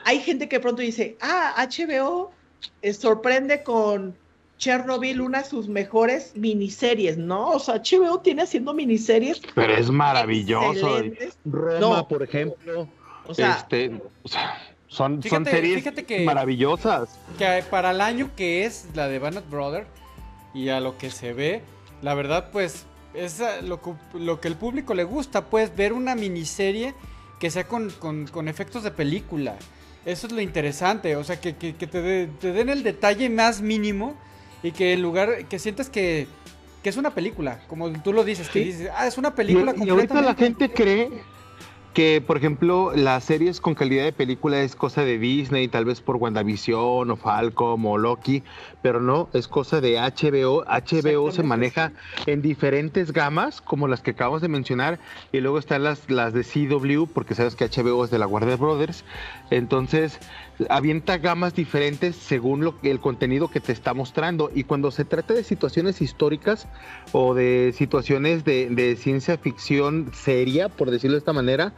hay 0.06 0.18
gente 0.20 0.48
que 0.48 0.60
pronto 0.60 0.80
dice, 0.80 1.18
ah, 1.20 1.54
HBO 1.68 2.30
eh, 2.80 2.94
sorprende 2.94 3.62
con 3.62 4.16
Chernobyl, 4.66 5.20
una 5.20 5.42
de 5.42 5.44
sus 5.48 5.66
mejores 5.66 6.30
miniseries, 6.36 7.18
¿no? 7.18 7.50
O 7.50 7.58
sea, 7.58 7.82
HBO 7.82 8.20
tiene 8.20 8.42
haciendo 8.42 8.72
miniseries 8.72 9.42
Pero 9.56 9.74
es 9.74 9.90
maravilloso. 9.90 10.98
excelentes. 10.98 11.36
Roma, 11.44 11.96
No. 11.96 12.06
por 12.08 12.22
ejemplo. 12.22 12.86
O 13.26 13.34
sea, 13.34 13.54
este, 13.54 13.90
o 14.22 14.28
sea, 14.28 14.56
son, 14.86 15.20
son 15.24 15.44
series 15.46 15.78
fíjate 15.78 16.04
que- 16.04 16.24
maravillosas. 16.24 17.18
que 17.38 17.64
para 17.70 17.90
el 17.90 18.00
año 18.00 18.30
que 18.36 18.64
es 18.64 18.86
la 18.94 19.08
de 19.08 19.18
of 19.18 19.50
Brother 19.50 19.84
y 20.54 20.68
a 20.68 20.78
lo 20.78 20.96
que 20.96 21.10
se 21.10 21.32
ve, 21.32 21.62
la 22.00 22.14
verdad, 22.14 22.50
pues 22.52 22.84
es 23.14 23.40
a 23.40 23.62
lo 23.62 23.82
que, 23.82 23.94
lo 24.14 24.40
que 24.40 24.46
el 24.46 24.54
público 24.54 24.94
le 24.94 25.02
gusta, 25.02 25.46
pues 25.46 25.74
ver 25.74 25.92
una 25.92 26.14
miniserie 26.14 26.94
que 27.40 27.50
sea 27.50 27.66
con, 27.66 27.90
con- 27.90 28.28
con 28.28 28.46
efectos 28.46 28.84
de 28.84 28.92
película. 28.92 29.56
Eso 30.04 30.28
es 30.28 30.32
lo 30.32 30.40
interesante, 30.40 31.16
o 31.16 31.24
sea, 31.24 31.40
que, 31.40 31.56
que- 31.56 31.74
que 31.74 31.88
te, 31.88 32.00
de- 32.00 32.28
te 32.28 32.52
den 32.52 32.68
el 32.68 32.84
detalle 32.84 33.28
más 33.28 33.60
mínimo 33.60 34.14
y 34.62 34.72
que 34.72 34.92
en 34.92 35.02
lugar, 35.02 35.46
que 35.48 35.58
sientas 35.58 35.90
que, 35.90 36.26
que 36.82 36.88
es 36.88 36.96
una 36.96 37.10
película, 37.10 37.60
como 37.68 37.90
tú 37.90 38.12
lo 38.12 38.24
dices, 38.24 38.48
que 38.48 38.60
Sí. 38.60 38.64
dices, 38.64 38.90
ah, 38.96 39.06
es 39.06 39.18
una 39.18 39.28
Y, 39.28 39.32
película 39.32 39.74
y 39.76 39.88
ahorita 39.88 40.20
la 40.22 40.34
gente 40.34 40.70
cree 40.72 41.10
que, 41.94 42.22
por 42.26 42.38
ejemplo, 42.38 42.92
las 42.94 43.24
series 43.24 43.60
con 43.60 43.74
calidad 43.74 44.04
de 44.04 44.14
película 44.14 44.62
es 44.62 44.74
cosa 44.74 45.02
de 45.04 45.18
Disney, 45.18 45.68
tal 45.68 45.84
vez 45.84 46.00
por 46.00 46.16
WandaVision 46.16 47.10
o 47.10 47.16
Falcom 47.16 47.84
o 47.84 47.98
Loki, 47.98 48.42
pero 48.80 48.98
no, 48.98 49.28
es 49.34 49.46
cosa 49.46 49.82
de 49.82 49.98
HBO. 49.98 50.64
HBO 50.64 51.30
se 51.32 51.42
maneja 51.42 51.92
en 52.24 52.40
diferentes 52.40 53.12
gamas, 53.12 53.60
como 53.60 53.88
las 53.88 54.00
que 54.00 54.12
acabamos 54.12 54.40
de 54.40 54.48
mencionar, 54.48 54.98
y 55.32 55.40
luego 55.40 55.58
están 55.58 55.82
las, 55.84 56.08
las 56.08 56.32
de 56.32 56.44
CW, 56.44 57.04
porque 57.12 57.34
sabes 57.34 57.56
que 57.56 57.66
HBO 57.68 58.06
es 58.06 58.10
de 58.10 58.18
la 58.18 58.26
Warner 58.26 58.56
Brothers. 58.56 59.04
Entonces, 59.50 60.18
avienta 60.70 61.18
gamas 61.18 61.54
diferentes 61.54 62.16
según 62.16 62.64
lo, 62.64 62.74
el 62.82 63.00
contenido 63.00 63.48
que 63.48 63.60
te 63.60 63.72
está 63.72 63.94
mostrando. 63.94 64.50
Y 64.54 64.64
cuando 64.64 64.90
se 64.90 65.04
trata 65.04 65.34
de 65.34 65.44
situaciones 65.44 66.00
históricas 66.00 66.66
o 67.12 67.34
de 67.34 67.74
situaciones 67.76 68.44
de, 68.44 68.68
de 68.70 68.96
ciencia 68.96 69.38
ficción 69.38 70.10
seria, 70.14 70.68
por 70.68 70.90
decirlo 70.90 71.14
de 71.14 71.18
esta 71.18 71.32
manera, 71.32 71.72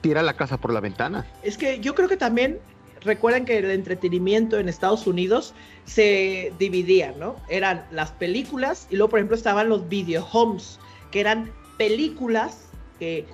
tira 0.00 0.22
la 0.22 0.34
casa 0.34 0.58
por 0.58 0.72
la 0.72 0.80
ventana. 0.80 1.26
Es 1.42 1.56
que 1.56 1.80
yo 1.80 1.94
creo 1.94 2.08
que 2.08 2.16
también 2.16 2.58
recuerden 3.02 3.44
que 3.44 3.58
el 3.58 3.70
entretenimiento 3.70 4.58
en 4.58 4.68
Estados 4.68 5.06
Unidos 5.06 5.54
se 5.84 6.52
dividía, 6.58 7.14
¿no? 7.18 7.36
Eran 7.48 7.84
las 7.90 8.12
películas 8.12 8.86
y 8.90 8.96
luego, 8.96 9.10
por 9.10 9.18
ejemplo, 9.18 9.36
estaban 9.36 9.68
los 9.68 9.88
video 9.88 10.26
homes, 10.32 10.78
que 11.10 11.20
eran 11.20 11.50
películas 11.76 12.68
que 12.98 13.26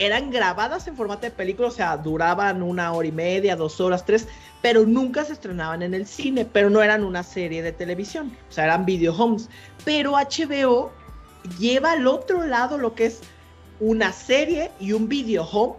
eran 0.00 0.30
grabadas 0.30 0.88
en 0.88 0.96
formato 0.96 1.22
de 1.22 1.30
película, 1.30 1.68
o 1.68 1.70
sea, 1.70 1.96
duraban 1.98 2.62
una 2.62 2.90
hora 2.92 3.06
y 3.06 3.12
media, 3.12 3.54
dos 3.54 3.80
horas, 3.82 4.04
tres, 4.06 4.26
pero 4.62 4.86
nunca 4.86 5.24
se 5.26 5.34
estrenaban 5.34 5.82
en 5.82 5.92
el 5.92 6.06
cine, 6.06 6.46
pero 6.46 6.70
no 6.70 6.82
eran 6.82 7.04
una 7.04 7.22
serie 7.22 7.62
de 7.62 7.70
televisión, 7.70 8.34
o 8.48 8.52
sea, 8.52 8.64
eran 8.64 8.86
video 8.86 9.14
homes. 9.14 9.50
Pero 9.84 10.12
HBO 10.12 10.90
lleva 11.58 11.92
al 11.92 12.06
otro 12.06 12.44
lado 12.46 12.78
lo 12.78 12.94
que 12.94 13.06
es 13.06 13.20
una 13.78 14.10
serie 14.10 14.70
y 14.80 14.92
un 14.92 15.06
video 15.06 15.44
home, 15.44 15.74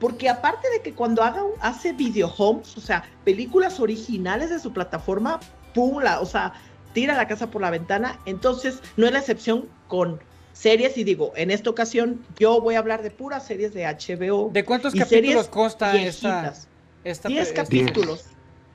porque 0.00 0.28
aparte 0.28 0.68
de 0.70 0.82
que 0.82 0.92
cuando 0.92 1.22
haga, 1.22 1.44
hace 1.60 1.92
video 1.92 2.34
homes, 2.36 2.76
o 2.76 2.80
sea, 2.80 3.04
películas 3.24 3.78
originales 3.78 4.50
de 4.50 4.58
su 4.58 4.72
plataforma, 4.72 5.38
pum, 5.72 6.02
la, 6.02 6.18
o 6.18 6.26
sea, 6.26 6.52
tira 6.94 7.14
la 7.14 7.28
casa 7.28 7.46
por 7.46 7.62
la 7.62 7.70
ventana, 7.70 8.18
entonces 8.26 8.80
no 8.96 9.06
es 9.06 9.12
la 9.12 9.20
excepción 9.20 9.68
con 9.86 10.20
series 10.52 10.96
y 10.98 11.04
digo, 11.04 11.32
en 11.36 11.50
esta 11.50 11.70
ocasión 11.70 12.24
yo 12.38 12.60
voy 12.60 12.74
a 12.74 12.78
hablar 12.78 13.02
de 13.02 13.10
puras 13.10 13.46
series 13.46 13.72
de 13.72 13.84
HBO. 13.86 14.50
¿De 14.52 14.64
cuántos 14.64 14.94
capítulos 14.94 15.48
consta 15.48 15.96
esta, 15.96 16.40
viejitas. 16.40 16.68
esta 17.04 17.28
10 17.28 17.48
pe- 17.48 17.54
capítulos. 17.54 18.24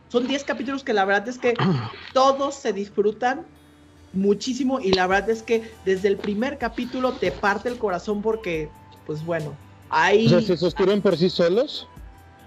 Son 0.10 0.28
10 0.28 0.44
capítulos 0.44 0.84
que 0.84 0.94
la 0.94 1.06
verdad 1.06 1.28
es 1.28 1.38
que 1.38 1.54
todos 2.14 2.56
se 2.56 2.74
disfrutan 2.74 3.46
muchísimo 4.14 4.80
y 4.80 4.94
la 4.94 5.08
verdad 5.08 5.30
es 5.30 5.44
que 5.44 5.72
desde 5.86 6.08
el 6.08 6.18
primer 6.18 6.58
capítulo 6.58 7.14
te 7.14 7.32
parte 7.32 7.70
el 7.70 7.78
corazón 7.78 8.22
porque, 8.22 8.72
pues 9.06 9.24
bueno, 9.24 9.58
ahí... 9.90 10.28
O 10.28 10.30
sea, 10.30 10.42
¿se 10.42 10.58
sostienen 10.58 11.02
por 11.02 11.18
sí 11.18 11.30
solos? 11.30 11.88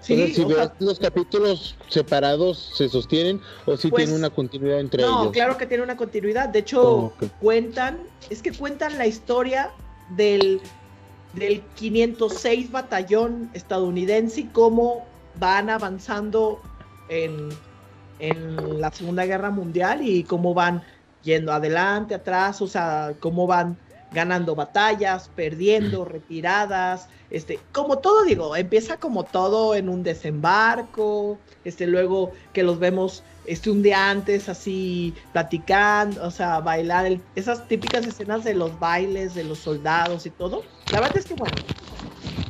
Sí, 0.01 0.33
si 0.33 0.45
sea, 0.45 0.73
los 0.79 0.99
capítulos 0.99 1.75
separados, 1.87 2.71
¿se 2.75 2.89
sostienen 2.89 3.39
o 3.65 3.77
si 3.77 3.89
Pues, 3.89 4.03
tienen 4.03 4.19
una 4.19 4.29
continuidad 4.29 4.79
entre 4.79 5.03
no, 5.03 5.21
ellos? 5.21 5.33
claro 5.33 5.57
que 5.57 5.65
tiene 5.65 5.83
una 5.83 5.97
continuidad. 5.97 6.49
De 6.49 6.59
hecho, 6.59 6.81
Oh, 6.81 7.13
cuentan, 7.39 7.99
es 8.29 8.41
que 8.41 8.51
cuentan 8.51 8.97
la 8.97 9.07
historia 9.07 9.71
del, 10.15 10.61
del 11.33 11.61
506 11.75 12.71
batallón 12.71 13.49
estadounidense 13.53 14.41
y 14.41 14.43
cómo 14.45 15.05
van 15.39 15.69
avanzando 15.69 16.59
en, 17.09 17.49
en 18.19 18.81
la 18.81 18.91
Segunda 18.91 19.25
Guerra 19.25 19.49
Mundial 19.49 20.01
y 20.05 20.23
cómo 20.23 20.53
van 20.53 20.81
yendo 21.23 21.53
adelante, 21.53 22.15
atrás, 22.15 22.61
o 22.61 22.67
sea, 22.67 23.13
cómo 23.19 23.45
van 23.47 23.77
ganando 24.11 24.55
batallas, 24.55 25.29
perdiendo, 25.29 26.05
retiradas, 26.05 27.09
este, 27.29 27.69
como 27.71 27.99
todo 27.99 28.23
digo, 28.25 28.55
empieza 28.55 28.97
como 28.99 29.29
todo 29.29 29.73
en 29.75 29.89
un 29.89 30.03
desembarco, 30.03 31.43
este, 31.63 31.87
luego 31.87 32.33
que 32.53 32.63
los 32.63 32.79
vemos 32.79 33.23
este 33.43 33.69
un 33.71 33.81
día 33.81 34.09
antes 34.09 34.49
así 34.49 35.15
platicando, 35.31 36.23
o 36.27 36.31
sea, 36.31 36.59
bailar, 36.59 37.05
el- 37.05 37.25
esas 37.35 37.67
típicas 37.67 38.05
escenas 38.05 38.43
de 38.43 38.53
los 38.53 38.77
bailes 38.79 39.33
de 39.33 39.43
los 39.45 39.59
soldados 39.61 40.25
y 40.25 40.31
todo. 40.31 40.67
La 40.89 40.99
verdad 40.99 41.17
es 41.17 41.25
que 41.25 41.33
bueno, 41.35 41.65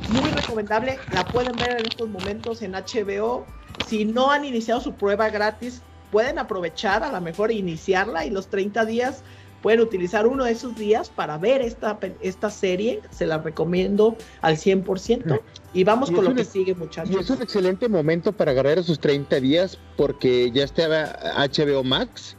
muy 0.06 0.30
recomendable, 0.30 1.06
la 1.08 1.30
pueden 1.30 1.58
ver 1.58 1.78
en 1.78 1.86
estos 1.86 2.08
momentos 2.08 2.62
en 2.62 2.74
HBO. 2.74 3.52
Si 3.76 4.04
no 4.04 4.30
han 4.30 4.44
iniciado 4.44 4.80
su 4.80 4.96
prueba 4.96 5.30
gratis, 5.30 5.84
pueden 6.10 6.38
aprovechar 6.38 7.02
a 7.02 7.12
lo 7.12 7.20
mejor 7.20 7.52
iniciarla 7.52 8.24
y 8.26 8.30
los 8.30 8.50
30 8.50 8.84
días 8.84 9.24
pueden 9.62 9.80
utilizar 9.80 10.26
uno 10.26 10.44
de 10.44 10.52
esos 10.52 10.74
días 10.76 11.08
para 11.08 11.38
ver 11.38 11.62
esta, 11.62 11.98
esta 12.20 12.50
serie. 12.50 13.00
Se 13.10 13.26
la 13.26 13.38
recomiendo 13.38 14.16
al 14.40 14.56
100%. 14.56 15.40
Y 15.72 15.84
vamos 15.84 16.10
Y 16.10 16.14
con 16.14 16.24
lo 16.24 16.34
que 16.34 16.44
sigue, 16.44 16.72
Y 16.72 16.74
muchachos. 16.74 17.16
es 17.16 17.30
un 17.30 17.40
excelente 17.40 17.88
momento 17.88 18.32
para 18.32 18.50
agarrar 18.50 18.78
esos 18.78 18.98
30 18.98 19.40
días 19.40 19.78
porque 19.96 20.50
ya 20.50 20.64
estaba 20.64 21.16
HBO 21.48 21.82
Max 21.84 22.36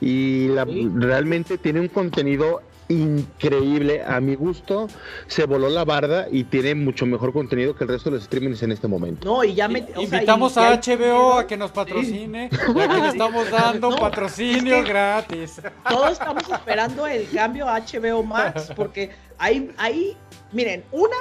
y 0.00 0.48
la- 0.48 0.64
Sí. 0.66 0.88
realmente 0.94 1.58
tiene 1.58 1.80
un 1.80 1.88
contenido 1.88 2.62
increíble. 2.90 4.02
A 4.04 4.20
mi 4.20 4.34
gusto 4.34 4.88
se 5.26 5.44
voló 5.46 5.68
la 5.68 5.84
barda 5.84 6.26
y 6.30 6.44
tiene 6.44 6.74
mucho 6.74 7.06
mejor 7.06 7.32
contenido 7.32 7.74
que 7.74 7.84
el 7.84 7.88
resto 7.90 8.10
de 8.10 8.16
los 8.16 8.24
streamings 8.24 8.62
en 8.62 8.72
este 8.72 8.88
momento. 8.88 9.26
No, 9.26 9.44
y 9.44 9.54
ya 9.54 9.68
me. 9.68 9.86
o 9.96 10.02
Invitamos 10.02 10.56
y 10.56 10.60
a 10.60 10.68
hay 10.70 10.78
HBO 10.78 11.38
a 11.38 11.46
que 11.46 11.56
nos 11.56 11.70
patrocine, 11.70 12.50
ya 12.50 12.88
que 12.88 13.00
le 13.00 13.08
estamos 13.08 13.50
dando 13.50 13.90
No, 13.90 13.96
patrocinio 13.96 14.76
es 14.76 14.84
que- 14.84 14.88
gratis. 14.90 15.60
Todos 15.88 16.12
estamos 16.12 16.42
esperando 16.48 17.06
el 17.06 17.28
cambio 17.30 17.68
a 17.68 17.80
HBO 17.80 18.22
Max 18.22 18.72
porque 18.76 19.10
hay, 19.38 19.70
hay, 19.78 20.16
miren, 20.52 20.84
una, 20.92 21.16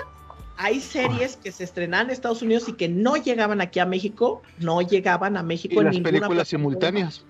hay 0.57 0.79
series 0.81 1.37
que 1.37 1.51
se 1.51 1.63
estrenan 1.63 2.07
en 2.07 2.11
Estados 2.11 2.41
Unidos 2.41 2.67
y 2.67 2.73
que 2.73 2.89
no 2.89 3.15
llegaban 3.15 3.61
aquí 3.61 3.79
a 3.79 3.85
México, 3.85 4.41
no 4.59 4.81
llegaban 4.81 5.37
a 5.37 5.43
México 5.43 5.75
Y 5.75 5.77
en 5.79 5.83
las 5.85 5.93
ninguna 5.93 6.11
películas 6.11 6.47
simultáneas. 6.47 7.25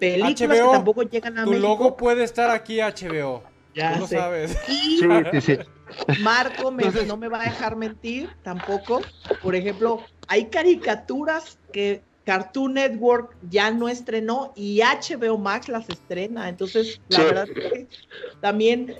Películas 0.00 0.40
HBO, 0.40 0.70
que 0.70 0.76
tampoco 0.76 1.02
llegan 1.02 1.38
a 1.38 1.44
Tu 1.44 1.50
México. 1.50 1.68
logo 1.68 1.96
puede 1.96 2.24
estar 2.24 2.50
aquí 2.50 2.78
HBO. 2.80 3.42
Ya 3.76 3.94
Tú 3.94 4.00
lo 4.00 4.06
sé. 4.08 4.16
sabes. 4.16 4.58
Y 4.68 4.98
Sí, 4.98 5.08
sí, 5.32 5.40
sí. 5.42 5.58
Marco 6.22 6.72
me- 6.72 6.82
Entonces- 6.84 7.06
no 7.06 7.16
me 7.16 7.28
va 7.28 7.42
a 7.42 7.44
dejar 7.44 7.76
mentir 7.76 8.30
tampoco. 8.42 9.02
Por 9.42 9.54
ejemplo, 9.54 10.00
hay 10.28 10.46
caricaturas 10.46 11.58
que 11.72 12.02
Cartoon 12.24 12.74
Network 12.74 13.36
ya 13.48 13.70
no 13.70 13.88
estrenó 13.88 14.52
y 14.56 14.80
HBO 14.80 15.38
Max 15.38 15.68
las 15.68 15.88
estrena. 15.90 16.48
Entonces, 16.48 17.00
la 17.08 17.18
Sí. 17.18 17.22
verdad 17.24 17.48
es 17.54 17.72
que 17.72 17.88
también 18.40 18.96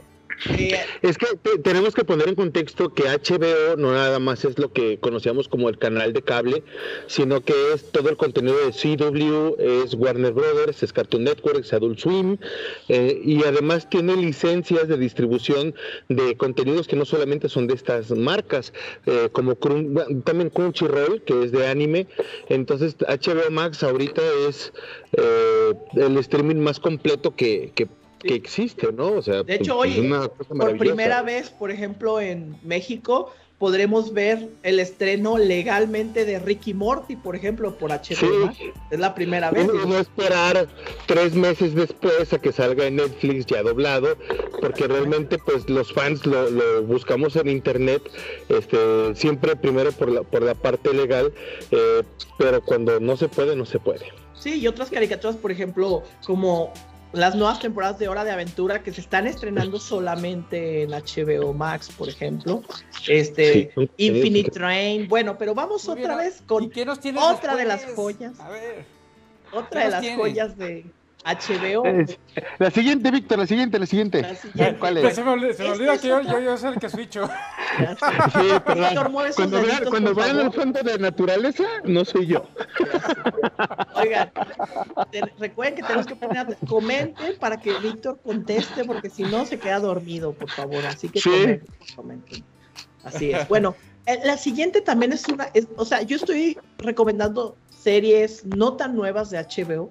Es 1.03 1.17
que 1.19 1.27
te- 1.43 1.59
tenemos 1.59 1.95
que 1.95 2.05
poner 2.05 2.29
en 2.29 2.35
contexto 2.35 2.93
que 2.93 3.05
HBO 3.05 3.77
no 3.77 3.93
nada 3.93 4.19
más 4.19 4.45
es 4.45 4.59
lo 4.59 4.73
que 4.73 4.99
conocíamos 4.99 5.49
como 5.49 5.69
el 5.69 5.79
canal 5.79 6.13
de 6.13 6.23
cable, 6.23 6.63
sino 7.07 7.41
que 7.43 7.55
es 7.73 7.91
todo 7.91 8.09
el 8.11 8.17
contenido 8.17 8.57
de 8.59 8.73
CW, 8.73 9.57
es 9.59 9.95
Warner 9.95 10.33
Brothers, 10.33 10.83
es 10.83 10.93
Cartoon 10.93 11.25
Network, 11.25 11.61
es 11.61 11.73
Adult 11.73 11.99
Swim, 11.99 12.37
eh, 12.89 13.21
y 13.25 13.45
además 13.45 13.89
tiene 13.89 14.17
licencias 14.17 14.89
de 14.89 14.97
distribución 14.99 15.75
de 16.09 16.37
contenidos 16.37 16.87
que 16.87 16.97
no 16.97 17.05
solamente 17.05 17.49
son 17.49 17.67
de 17.67 17.75
estas 17.75 18.11
marcas, 18.11 18.73
eh, 19.07 19.29
como 19.33 19.57
Crun- 19.57 20.23
también 20.25 20.51
Crunchyroll, 20.51 21.23
que 21.23 21.45
es 21.45 21.53
de 21.53 21.67
anime. 21.67 22.07
Entonces, 22.49 22.97
HBO 23.09 23.51
Max 23.51 23.83
ahorita 23.83 24.23
es 24.49 24.73
eh, 25.13 25.73
el 25.97 26.17
streaming 26.19 26.57
más 26.57 26.79
completo 26.81 27.35
que, 27.35 27.73
que, 27.75 27.89
que 28.27 28.35
existe, 28.35 28.93
¿no? 28.93 29.13
O 29.13 29.23
sea, 29.23 29.43
De 29.43 29.55
hecho, 29.55 29.77
pues, 29.77 29.91
oye, 29.93 30.01
es 30.01 30.07
una 30.07 30.29
cosa 30.29 30.55
por 30.55 30.79
primera 30.79 31.23
vez, 31.23 31.51
por 31.51 31.71
ejemplo, 31.71 32.21
en 32.21 32.57
México, 32.63 33.33
podremos 33.59 34.13
ver 34.13 34.49
el 34.63 34.81
estreno 34.81 35.39
legalmente 35.39 36.25
de 36.25 36.39
Ricky 36.39 36.75
Morty, 36.75 37.17
por 37.17 37.37
ejemplo, 37.37 37.77
por 37.79 37.91
HBO 37.91 38.53
Sí. 38.53 38.73
Es 38.91 38.99
la 38.99 39.15
primera 39.15 39.51
vez. 39.51 39.67
No 39.67 39.99
esperar 39.99 40.69
tres 41.07 41.35
meses 41.35 41.75
después 41.75 42.33
a 42.33 42.39
que 42.39 42.53
salga 42.53 42.87
en 42.87 42.97
Netflix 42.97 43.47
ya 43.47 43.63
doblado, 43.63 44.17
porque 44.61 44.87
realmente 44.87 45.39
pues 45.39 45.69
los 45.71 45.93
fans 45.93 46.27
lo, 46.27 46.51
lo 46.51 46.83
buscamos 46.83 47.37
en 47.37 47.49
internet, 47.49 48.03
este, 48.49 49.15
siempre 49.15 49.57
primero 49.57 49.91
por 49.93 50.11
la, 50.11 50.23
por 50.23 50.43
la 50.43 50.55
parte 50.55 50.93
legal, 50.93 51.33
eh, 51.71 52.03
pero 52.39 52.63
cuando 52.63 53.01
no 53.01 53.17
se 53.17 53.29
puede, 53.29 53.57
no 53.57 53.65
se 53.65 53.79
puede. 53.79 54.07
Sí, 54.35 54.61
y 54.61 54.67
otras 54.69 54.91
caricaturas, 54.91 55.37
por 55.37 55.51
ejemplo, 55.51 56.03
como 56.27 56.73
las 57.17 57.35
nuevas 57.35 57.59
temporadas 57.61 57.99
de 57.99 58.09
Hora 58.09 58.25
de 58.25 58.31
Aventura 58.31 58.83
que 58.83 58.93
se 58.93 59.01
están 59.01 59.27
estrenando 59.27 59.79
solamente 59.81 60.83
en 60.83 60.91
HBO 60.91 61.53
Max, 61.55 61.91
por 61.97 62.09
ejemplo. 62.09 62.63
Este, 63.09 63.73
Sí. 63.75 63.91
Infinite 63.97 64.51
Train. 64.51 65.09
Bueno, 65.09 65.37
pero 65.39 65.55
vamos 65.55 65.85
Muy 65.89 66.01
otra 66.01 66.17
bien, 66.17 66.29
vez 66.31 66.43
con 66.47 66.65
¿Y 66.65 66.69
qué 66.71 66.85
nos 66.85 67.01
tienes 67.01 67.23
otra 67.23 67.57
de 67.57 67.65
las 67.65 67.85
joyas. 67.95 68.39
A 68.41 68.51
ver. 68.51 68.85
otra 69.53 69.85
de 69.85 69.91
las 69.91 70.01
tienes? 70.01 70.19
joyas 70.19 70.57
de 70.59 70.85
HBO. 71.27 71.85
Es- 71.85 72.19
La 72.59 72.71
siguiente, 72.71 73.11
Víctor, 73.11 73.39
la 73.41 73.47
siguiente, 73.47 73.79
la 73.79 73.87
siguiente. 73.87 74.23
La 74.23 74.35
siguiente. 74.37 74.77
¿Cuál 74.79 74.99
es? 74.99 75.15
se 75.17 75.25
me, 75.25 75.31
olvida- 75.33 75.53
se 75.55 75.63
me 75.65 75.69
Esta 75.71 75.73
olvida 75.77 75.95
es 75.95 76.01
que 76.01 76.09
yo, 76.09 76.17
otra. 76.19 76.33
yo, 76.33 76.41
yo 76.41 76.57
soy 76.57 76.73
el 76.75 76.79
que 76.81 76.89
switcho. 76.89 77.29
Sí. 77.77 78.75
Víctor, 78.79 79.11
mueve 79.11 79.31
Cuando 79.35 79.61
vean, 79.61 79.85
cuando 79.91 80.15
vean 80.15 80.39
el 80.41 80.53
fondo 80.53 80.81
de 80.83 80.99
naturaleza, 80.99 81.65
no 81.85 82.05
soy 82.07 82.27
yo. 82.29 82.45
Oigan, 83.95 84.31
te- 85.11 85.21
recuerden 85.39 85.75
que 85.75 85.83
tenemos 85.83 86.07
que 86.07 86.17
poner, 86.17 86.57
comenten 86.69 87.37
para 87.39 87.59
que 87.61 87.75
Víctor 87.79 88.19
conteste, 88.25 88.85
porque 88.85 89.11
si 89.11 89.25
no 89.25 89.45
se 89.45 89.59
queda 89.59 89.79
dormido, 89.81 90.33
por 90.33 90.51
favor. 90.51 90.85
Así 90.87 91.09
que 91.09 91.21
Sí. 91.21 91.29
comenten, 91.31 91.67
comenten. 91.97 92.45
Así 93.05 93.31
es. 93.33 93.47
Bueno, 93.49 93.75
Eh, 94.09 94.21
La 94.25 94.37
siguiente 94.37 94.81
también 94.83 95.13
es 95.13 95.27
una, 95.27 95.49
es- 95.53 95.67
o 95.77 95.85
sea, 95.85 96.01
yo 96.03 96.15
estoy 96.17 96.57
recomendando 96.79 97.57
series 97.77 98.45
no 98.47 98.75
tan 98.75 98.95
nuevas 98.95 99.31
de 99.31 99.39
HBO, 99.39 99.91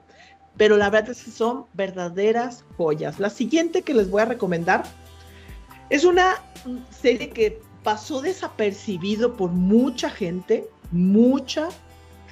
pero 0.58 0.78
la 0.78 0.90
verdad 0.90 1.12
es 1.12 1.24
que 1.24 1.32
son 1.32 1.66
verdaderas 1.74 2.64
joyas. 2.78 3.20
La 3.20 3.30
siguiente 3.30 3.82
que 3.82 3.94
les 3.94 4.10
voy 4.10 4.22
a 4.22 4.26
recomendar 4.26 4.84
es 5.90 6.04
una 6.04 6.42
serie 6.90 7.30
que 7.30 7.62
pasó 7.84 8.22
desapercibido 8.22 9.36
por 9.36 9.52
mucha 9.52 10.10
gente, 10.10 10.68
mucha 10.92 11.70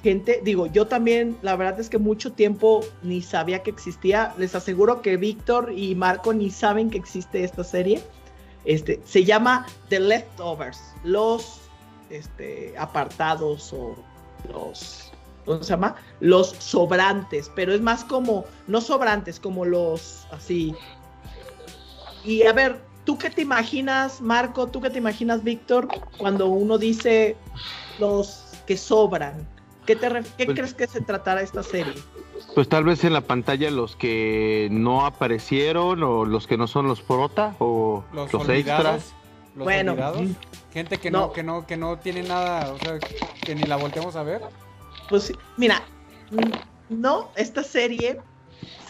gente. 0.02 0.40
Digo, 0.44 0.66
yo 0.66 0.86
también, 0.86 1.36
la 1.42 1.56
verdad 1.56 1.80
es 1.80 1.88
que 1.88 1.98
mucho 1.98 2.32
tiempo 2.32 2.84
ni 3.02 3.22
sabía 3.22 3.62
que 3.62 3.70
existía. 3.70 4.34
Les 4.36 4.54
aseguro 4.54 5.00
que 5.00 5.16
Víctor 5.16 5.72
y 5.74 5.94
Marco 5.94 6.34
ni 6.34 6.50
saben 6.50 6.90
que 6.90 6.98
existe 6.98 7.44
esta 7.44 7.62
serie. 7.62 8.02
Este, 8.64 9.00
se 9.04 9.24
llama 9.24 9.66
The 9.90 10.00
Leftovers, 10.00 10.80
los 11.04 11.60
este, 12.10 12.74
apartados 12.78 13.72
o 13.72 13.94
los, 14.50 15.12
¿cómo 15.44 15.62
se 15.62 15.70
llama? 15.70 15.96
Los 16.20 16.48
sobrantes, 16.58 17.50
pero 17.54 17.72
es 17.74 17.80
más 17.80 18.04
como, 18.04 18.44
no 18.66 18.80
sobrantes, 18.80 19.38
como 19.40 19.64
los 19.64 20.26
así. 20.30 20.74
Y 22.24 22.42
a 22.44 22.52
ver, 22.52 22.80
¿tú 23.04 23.18
qué 23.18 23.30
te 23.30 23.42
imaginas, 23.42 24.20
Marco? 24.20 24.66
¿Tú 24.66 24.80
qué 24.80 24.90
te 24.90 24.98
imaginas, 24.98 25.44
Víctor, 25.44 25.88
cuando 26.18 26.46
uno 26.46 26.78
dice 26.78 27.36
los 27.98 28.44
que 28.66 28.76
sobran? 28.76 29.46
¿Qué, 29.86 29.96
te 29.96 30.08
ref- 30.08 30.26
qué 30.38 30.46
Pues- 30.46 30.56
crees 30.58 30.74
que 30.74 30.86
se 30.86 31.00
tratará 31.02 31.42
esta 31.42 31.62
serie? 31.62 31.92
Pues 32.54 32.68
tal 32.68 32.84
vez 32.84 33.04
en 33.04 33.12
la 33.12 33.20
pantalla 33.20 33.70
los 33.70 33.96
que 33.96 34.68
no 34.70 35.04
aparecieron 35.06 36.02
o 36.02 36.24
los 36.24 36.46
que 36.46 36.56
no 36.56 36.66
son 36.66 36.86
los 36.88 37.00
prota 37.02 37.54
o 37.58 38.04
Los, 38.12 38.32
los, 38.32 38.48
extras. 38.48 39.12
Los 39.54 39.64
Bueno, 39.64 39.92
olvidados. 39.92 40.22
Gente 40.72 40.98
que 40.98 41.10
no. 41.10 41.20
no. 41.26 41.32
que 41.32 41.42
no, 41.42 41.66
que 41.66 41.76
no 41.76 41.98
tiene 41.98 42.22
nada, 42.22 42.72
o 42.72 42.78
sea, 42.78 42.98
que 43.44 43.54
ni 43.54 43.62
la 43.64 43.76
volteamos 43.76 44.16
a 44.16 44.22
ver. 44.22 44.40
Pues 45.08 45.32
mira, 45.56 45.82
no, 46.88 47.32
esta 47.36 47.62
serie 47.62 48.20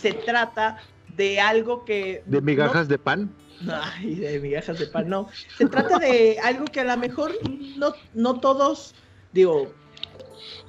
se 0.01 0.13
trata 0.13 0.79
de 1.09 1.41
algo 1.41 1.85
que... 1.85 2.23
De 2.27 2.41
migajas 2.41 2.89
de 2.89 2.99
pan. 2.99 3.35
No, 3.61 3.75
ay, 3.81 4.17
de 4.17 4.41
migajas 4.41 4.79
de 4.79 4.87
pan, 4.87 5.09
no. 5.09 5.29
Se 5.57 5.67
trata 5.67 5.99
de 5.99 6.39
algo 6.43 6.65
que 6.67 6.81
a 6.81 6.85
lo 6.85 6.97
mejor 6.97 7.33
no, 7.77 7.95
no 8.13 8.41
todos, 8.41 8.95
digo, 9.33 9.73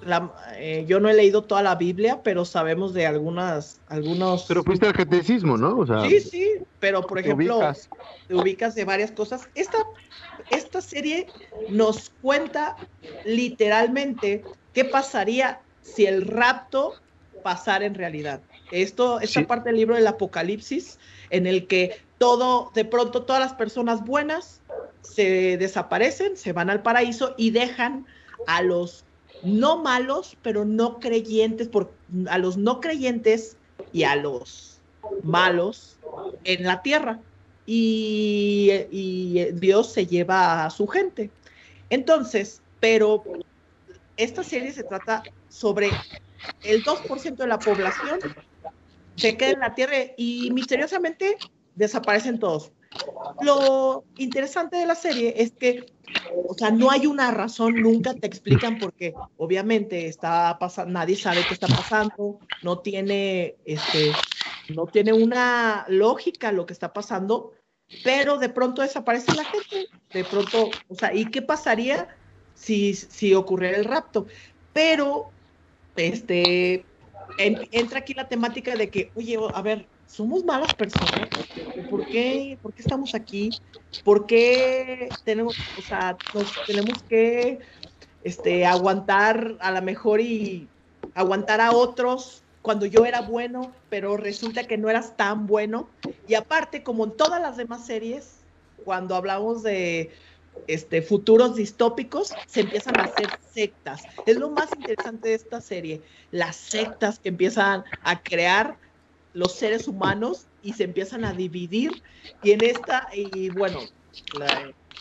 la- 0.03 0.33
eh, 0.57 0.85
yo 0.87 0.99
no 0.99 1.09
he 1.09 1.13
leído 1.13 1.43
toda 1.43 1.63
la 1.63 1.75
Biblia, 1.75 2.21
pero 2.23 2.45
sabemos 2.45 2.93
de 2.93 3.05
algunas, 3.07 3.81
algunos... 3.87 4.45
Pero 4.47 4.63
fuiste 4.63 4.85
al 4.85 4.93
catecismo, 4.93 5.57
¿no? 5.57 5.77
O 5.79 5.85
sea, 5.85 6.07
Sí, 6.07 6.19
sí, 6.21 6.51
pero 6.79 7.01
por 7.01 7.17
te 7.21 7.25
ejemplo, 7.27 7.57
ubicas. 7.57 7.89
te 8.27 8.35
ubicas 8.35 8.75
de 8.75 8.85
varias 8.85 9.11
cosas. 9.11 9.49
Esta, 9.55 9.77
esta 10.51 10.81
serie 10.81 11.31
nos 11.69 12.09
cuenta 12.21 12.75
literalmente 13.25 14.45
qué 14.75 14.85
pasaría 14.85 15.61
si 15.81 16.05
el 16.05 16.27
rapto 16.27 16.93
pasara 17.43 17.85
en 17.85 17.95
realidad. 17.95 18.43
Esto, 18.71 19.19
esta 19.19 19.39
Sí. 19.39 19.45
parte 19.45 19.69
del 19.69 19.77
libro 19.77 19.95
del 19.95 20.05
Apocalipsis, 20.07 20.99
en 21.29 21.47
el 21.47 21.67
que 21.67 21.97
todo, 22.17 22.71
de 22.75 22.85
pronto 22.85 23.23
todas 23.23 23.41
las 23.41 23.53
personas 23.53 24.03
buenas 24.03 24.61
se 25.01 25.57
desaparecen, 25.57 26.37
se 26.37 26.53
van 26.53 26.69
al 26.69 26.81
paraíso 26.81 27.35
y 27.37 27.51
dejan 27.51 28.05
a 28.47 28.61
los 28.61 29.05
no 29.43 29.81
malos, 29.81 30.37
pero 30.41 30.65
no 30.65 30.99
creyentes, 30.99 31.69
por, 31.69 31.97
a 32.27 32.37
los 32.37 32.57
no 32.57 32.79
creyentes 32.81 33.57
y 33.91 34.03
a 34.03 34.15
los 34.15 34.81
malos 35.23 35.99
en 36.43 36.63
la 36.63 36.81
tierra. 36.81 37.21
Y, 37.65 38.71
y 38.91 39.51
Dios 39.53 39.93
se 39.93 40.05
lleva 40.05 40.65
a 40.65 40.69
su 40.69 40.87
gente. 40.87 41.31
Entonces, 41.89 42.61
pero 42.79 43.23
esta 44.17 44.43
serie 44.43 44.71
se 44.71 44.83
trata 44.83 45.23
sobre 45.49 45.89
el 46.63 46.83
2% 46.83 47.35
de 47.35 47.47
la 47.47 47.59
población 47.59 48.19
se 49.15 49.37
queda 49.37 49.51
en 49.51 49.59
la 49.59 49.75
tierra 49.75 49.95
y 50.17 50.51
misteriosamente 50.51 51.37
desaparecen 51.75 52.39
todos. 52.39 52.71
Lo 53.41 54.05
interesante 54.17 54.77
de 54.77 54.85
la 54.85 54.95
serie 54.95 55.33
es 55.37 55.51
que, 55.51 55.85
o 56.47 56.53
sea, 56.53 56.71
no 56.71 56.91
hay 56.91 57.05
una 57.07 57.31
razón, 57.31 57.75
nunca 57.81 58.13
te 58.13 58.27
explican 58.27 58.77
por 58.79 58.93
qué. 58.93 59.13
Obviamente 59.37 60.07
está 60.07 60.57
pasando, 60.59 60.93
nadie 60.93 61.15
sabe 61.15 61.43
qué 61.47 61.53
está 61.53 61.67
pasando, 61.67 62.39
no 62.61 62.79
tiene, 62.79 63.55
este, 63.65 64.11
no 64.73 64.85
tiene 64.85 65.11
una 65.11 65.85
lógica 65.89 66.51
lo 66.51 66.65
que 66.65 66.73
está 66.73 66.93
pasando, 66.93 67.53
pero 68.03 68.37
de 68.37 68.49
pronto 68.49 68.81
desaparece 68.81 69.33
la 69.35 69.43
gente, 69.43 69.87
de 70.11 70.23
pronto, 70.23 70.69
o 70.87 70.95
sea, 70.95 71.13
¿y 71.13 71.25
qué 71.25 71.41
pasaría 71.41 72.15
si, 72.55 72.95
si 72.95 73.35
ocurriera 73.35 73.77
el 73.77 73.85
rapto? 73.85 74.27
Pero, 74.73 75.35
este, 75.95 76.89
en- 77.37 77.67
entra 77.71 77.99
aquí 77.99 78.13
la 78.13 78.27
temática 78.29 78.75
de 78.77 78.89
que, 78.91 79.11
oye, 79.15 79.37
a 79.53 79.61
ver, 79.61 79.91
somos 80.05 80.43
malas 80.45 80.75
personas. 80.75 81.45
¿Por 81.87 82.07
qué, 82.09 82.59
¿Por 82.61 82.73
qué 82.73 82.81
estamos 82.81 83.15
aquí? 83.15 83.59
¿Por 84.03 84.25
qué 84.27 85.19
tenemos, 85.23 85.55
o 85.75 85.81
sea, 85.81 86.21
nos 86.33 86.63
tenemos 86.63 87.03
que 87.03 87.59
este, 88.21 88.65
aguantar 88.65 89.57
a 89.61 89.71
lo 89.71 89.81
mejor 89.81 90.21
y 90.21 90.71
aguantar 91.13 91.61
a 91.61 91.71
otros 91.73 92.45
cuando 92.61 92.85
yo 92.85 93.05
era 93.05 93.21
bueno, 93.21 93.83
pero 93.89 94.17
resulta 94.17 94.65
que 94.67 94.77
no 94.77 94.89
eras 94.89 95.15
tan 95.17 95.45
bueno? 95.47 95.93
Y 96.25 96.35
aparte, 96.35 96.83
como 96.83 97.05
en 97.05 97.17
todas 97.17 97.41
las 97.41 97.57
demás 97.57 97.85
series, 97.85 98.45
cuando 98.75 99.15
hablamos 99.15 99.63
de 99.63 100.13
este, 100.67 101.01
futuros 101.01 101.55
distópicos, 101.55 102.33
se 102.47 102.61
empiezan 102.61 102.99
a 102.99 103.03
hacer 103.03 103.29
sectas. 103.53 104.03
Es 104.25 104.37
lo 104.37 104.49
más 104.49 104.69
interesante 104.75 105.29
de 105.29 105.35
esta 105.35 105.61
serie, 105.61 106.01
las 106.31 106.55
sectas 106.55 107.19
que 107.19 107.29
empiezan 107.29 107.83
a 108.01 108.21
crear 108.21 108.77
los 109.33 109.53
seres 109.53 109.87
humanos 109.87 110.47
y 110.63 110.73
se 110.73 110.85
empiezan 110.85 111.25
a 111.25 111.33
dividir. 111.33 111.91
Y 112.41 112.51
en 112.51 112.63
esta, 112.63 113.07
y 113.13 113.49
bueno, 113.49 113.79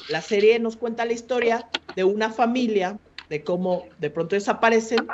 la, 0.08 0.20
serie 0.20 0.58
nos 0.58 0.76
cuenta 0.76 1.04
la 1.04 1.12
historia 1.12 1.68
de 1.96 2.04
una 2.04 2.30
familia, 2.30 2.98
de 3.30 3.42
cómo 3.42 3.84
de 3.98 4.10
pronto 4.10 4.34
desaparecen. 4.34 5.06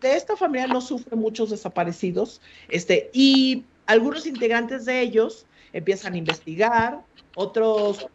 De 0.00 0.16
esta 0.16 0.36
familia 0.36 0.66
no 0.66 0.80
sufre 0.80 1.16
muchos 1.16 1.50
desaparecidos, 1.50 2.40
este, 2.68 3.10
y 3.12 3.64
algunos 3.86 4.26
integrantes 4.26 4.84
de 4.84 5.00
ellos 5.00 5.46
empiezan 5.72 6.14
a 6.14 6.18
investigar, 6.18 7.04
otros 7.36 8.08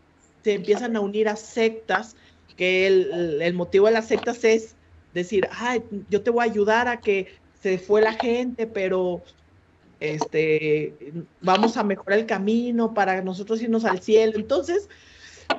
se 0.43 0.53
empiezan 0.53 0.95
a 0.95 0.99
unir 0.99 1.27
a 1.29 1.35
sectas, 1.35 2.15
que 2.55 2.87
el, 2.87 3.41
el 3.41 3.53
motivo 3.53 3.87
de 3.87 3.93
las 3.93 4.07
sectas 4.07 4.43
es 4.43 4.75
decir, 5.13 5.47
ay, 5.51 5.83
yo 6.09 6.21
te 6.21 6.29
voy 6.29 6.41
a 6.41 6.51
ayudar 6.51 6.87
a 6.87 6.99
que 6.99 7.27
se 7.61 7.77
fue 7.77 8.01
la 8.01 8.13
gente, 8.13 8.67
pero 8.67 9.21
este, 9.99 10.93
vamos 11.41 11.77
a 11.77 11.83
mejorar 11.83 12.19
el 12.19 12.25
camino 12.25 12.93
para 12.93 13.21
nosotros 13.21 13.61
irnos 13.61 13.85
al 13.85 14.01
cielo. 14.01 14.33
Entonces, 14.35 14.89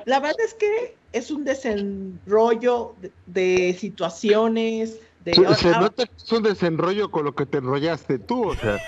la 0.05 0.19
verdad 0.19 0.39
es 0.45 0.53
que 0.53 0.95
es 1.13 1.31
un 1.31 1.45
desenrollo 1.45 2.95
de, 3.01 3.11
de 3.25 3.75
situaciones, 3.79 4.99
de... 5.23 5.33
Se, 5.33 5.55
se 5.55 5.71
nota 5.71 6.05
que 6.05 6.15
es 6.15 6.31
un 6.31 6.43
desenrollo 6.43 7.09
con 7.09 7.25
lo 7.25 7.33
que 7.33 7.45
te 7.45 7.57
enrollaste 7.57 8.19
tú, 8.19 8.49
o 8.49 8.55
sea. 8.55 8.79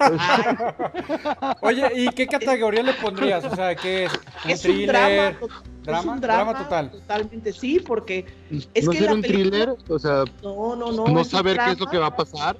Oye, 1.62 1.90
¿y 1.94 2.08
qué 2.08 2.26
categoría 2.26 2.82
le 2.82 2.94
pondrías? 2.94 3.44
O 3.44 3.54
sea, 3.54 3.74
¿qué 3.74 4.04
es? 4.04 4.12
¿Un 4.44 4.50
es 4.50 4.64
un 4.64 4.70
thriller? 4.72 4.86
drama, 4.88 5.28
es 5.28 5.84
¿Drama? 5.84 6.12
un 6.12 6.20
Drama 6.20 6.44
drama 6.52 6.58
total. 6.64 6.90
Totalmente, 6.90 7.52
sí, 7.52 7.80
porque 7.80 8.26
es 8.74 8.84
¿No 8.84 8.92
que 8.92 8.98
será 8.98 9.10
la 9.10 9.16
un 9.16 9.22
película- 9.22 9.50
thriller? 9.50 9.76
O 9.88 9.98
sea, 9.98 10.24
no, 10.42 10.76
no, 10.76 10.92
no. 10.92 11.06
no, 11.06 11.12
un 11.20 11.24
saber 11.24 11.58
qué 11.64 11.70
es 11.72 11.80
lo 11.80 11.86
que 11.86 11.98
va 11.98 12.06
a 12.06 12.16
pasar. 12.16 12.56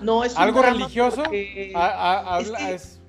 No, 0.00 0.24
es 0.24 0.34
un 0.34 0.42
¿Algo 0.42 0.60
drama 0.60 0.76
religioso? 0.78 1.22
porque- 1.24 1.72
A- 1.74 2.36
a- 2.36 2.40
es 2.40 2.50
que- 2.50 2.74
es- 2.74 3.00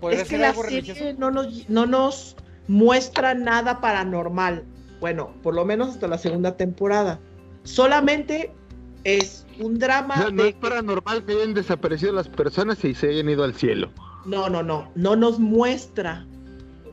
¿Podría 0.00 0.18
es 0.22 0.24
que 0.24 0.30
ser 0.30 0.40
la 0.40 0.48
algo 0.50 0.62
serie 0.62 0.80
religioso? 0.80 1.16
no 1.18 1.30
nos, 1.30 1.68
no 1.68 1.86
nos 1.86 2.36
muestra 2.68 3.34
nada 3.34 3.80
paranormal. 3.80 4.64
Bueno, 5.00 5.30
por 5.42 5.54
lo 5.54 5.64
menos 5.64 5.88
hasta 5.90 6.08
la 6.08 6.18
segunda 6.18 6.56
temporada. 6.56 7.18
Solamente 7.64 8.52
es 9.04 9.46
un 9.58 9.78
drama. 9.78 10.14
O 10.14 10.18
sea, 10.22 10.30
no 10.30 10.42
de 10.42 10.48
es 10.50 10.54
paranormal 10.56 11.24
que 11.24 11.32
hayan 11.32 11.54
desaparecido 11.54 12.12
las 12.12 12.28
personas 12.28 12.84
y 12.84 12.94
se 12.94 13.08
hayan 13.10 13.28
ido 13.28 13.44
al 13.44 13.54
cielo. 13.54 13.90
No, 14.24 14.48
no, 14.48 14.62
no, 14.62 14.90
no 14.94 15.16
nos 15.16 15.38
muestra. 15.38 16.26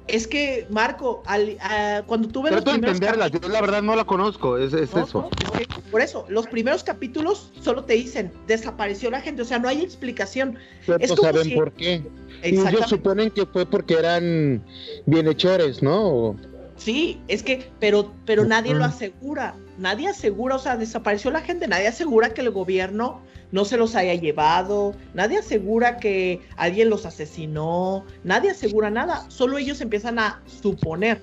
Es 0.07 0.25
que, 0.25 0.65
Marco, 0.69 1.21
al- 1.25 1.57
a- 1.59 2.01
cuando 2.07 2.29
tú 2.29 2.41
ves 2.41 2.53
los 2.53 2.63
Trato 2.63 2.71
de 2.71 2.77
primeros 2.79 2.95
entenderla, 2.95 3.25
capítulos- 3.25 3.47
yo 3.47 3.53
la 3.53 3.59
verdad 3.61 3.81
no 3.83 3.93
la 3.93 4.05
conozco, 4.05 4.57
es, 4.57 4.71
es 4.71 4.93
No, 4.95 5.03
eso. 5.03 5.29
no, 5.53 5.59
es 5.59 5.67
que 5.67 5.81
por 5.91 5.99
eso, 5.99 6.25
los 6.29 6.47
primeros 6.47 6.81
capítulos 6.85 7.51
solo 7.61 7.83
te 7.83 7.95
dicen, 7.95 8.31
desapareció 8.47 9.11
la 9.11 9.19
gente, 9.19 9.41
o 9.41 9.45
sea, 9.45 9.59
no 9.59 9.67
hay 9.67 9.81
explicación. 9.81 10.57
Pero 10.85 10.97
Es 11.01 11.09
no 11.09 11.17
como 11.17 11.27
saben 11.29 11.43
si- 11.43 11.55
por 11.55 11.73
qué. 11.73 12.03
Ellos 12.41 12.85
suponen 12.87 13.31
que 13.31 13.45
fue 13.47 13.65
porque 13.65 13.95
eran 13.95 14.63
bienhechores, 15.07 15.83
¿no? 15.83 16.07
O- 16.07 16.35
Sí, 16.77 17.19
es 17.27 17.43
que, 17.43 17.69
pero, 17.79 18.13
pero 18.25 18.45
nadie 18.45 18.73
lo 18.75 18.85
asegura, 18.85 19.55
nadie 19.77 20.07
asegura, 20.09 20.55
o 20.55 20.59
sea, 20.59 20.77
desapareció 20.77 21.31
la 21.31 21.41
gente, 21.41 21.67
nadie 21.67 21.87
asegura 21.87 22.29
que 22.33 22.41
el 22.41 22.51
gobierno 22.51 23.21
no 23.51 23.65
se 23.65 23.77
los 23.77 23.95
haya 23.95 24.13
llevado, 24.13 24.93
nadie 25.13 25.39
asegura 25.39 25.97
que 25.97 26.41
alguien 26.55 26.89
los 26.89 27.05
asesinó, 27.05 28.05
nadie 28.23 28.51
asegura 28.51 28.89
nada, 28.91 29.25
solo 29.29 29.57
ellos 29.57 29.81
empiezan 29.81 30.19
a 30.19 30.41
suponer. 30.45 31.21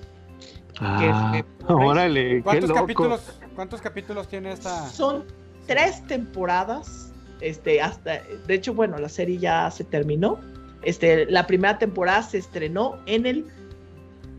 Ah, 0.81 1.31
que- 1.33 1.73
órale, 1.73 2.29
qué 2.37 2.41
¿Cuántos 2.43 2.69
loco. 2.69 2.81
capítulos, 2.81 3.39
¿Cuántos 3.55 3.81
capítulos 3.81 4.27
tiene 4.27 4.51
esta? 4.51 4.89
Son 4.89 5.23
tres 5.67 6.05
temporadas. 6.05 7.13
Este, 7.41 7.81
hasta, 7.81 8.21
de 8.47 8.53
hecho, 8.53 8.73
bueno, 8.73 8.97
la 8.97 9.09
serie 9.09 9.37
ya 9.37 9.69
se 9.71 9.83
terminó. 9.85 10.39
Este, 10.83 11.25
la 11.25 11.47
primera 11.47 11.77
temporada 11.77 12.23
se 12.23 12.37
estrenó 12.37 12.97
en 13.05 13.25
el 13.25 13.45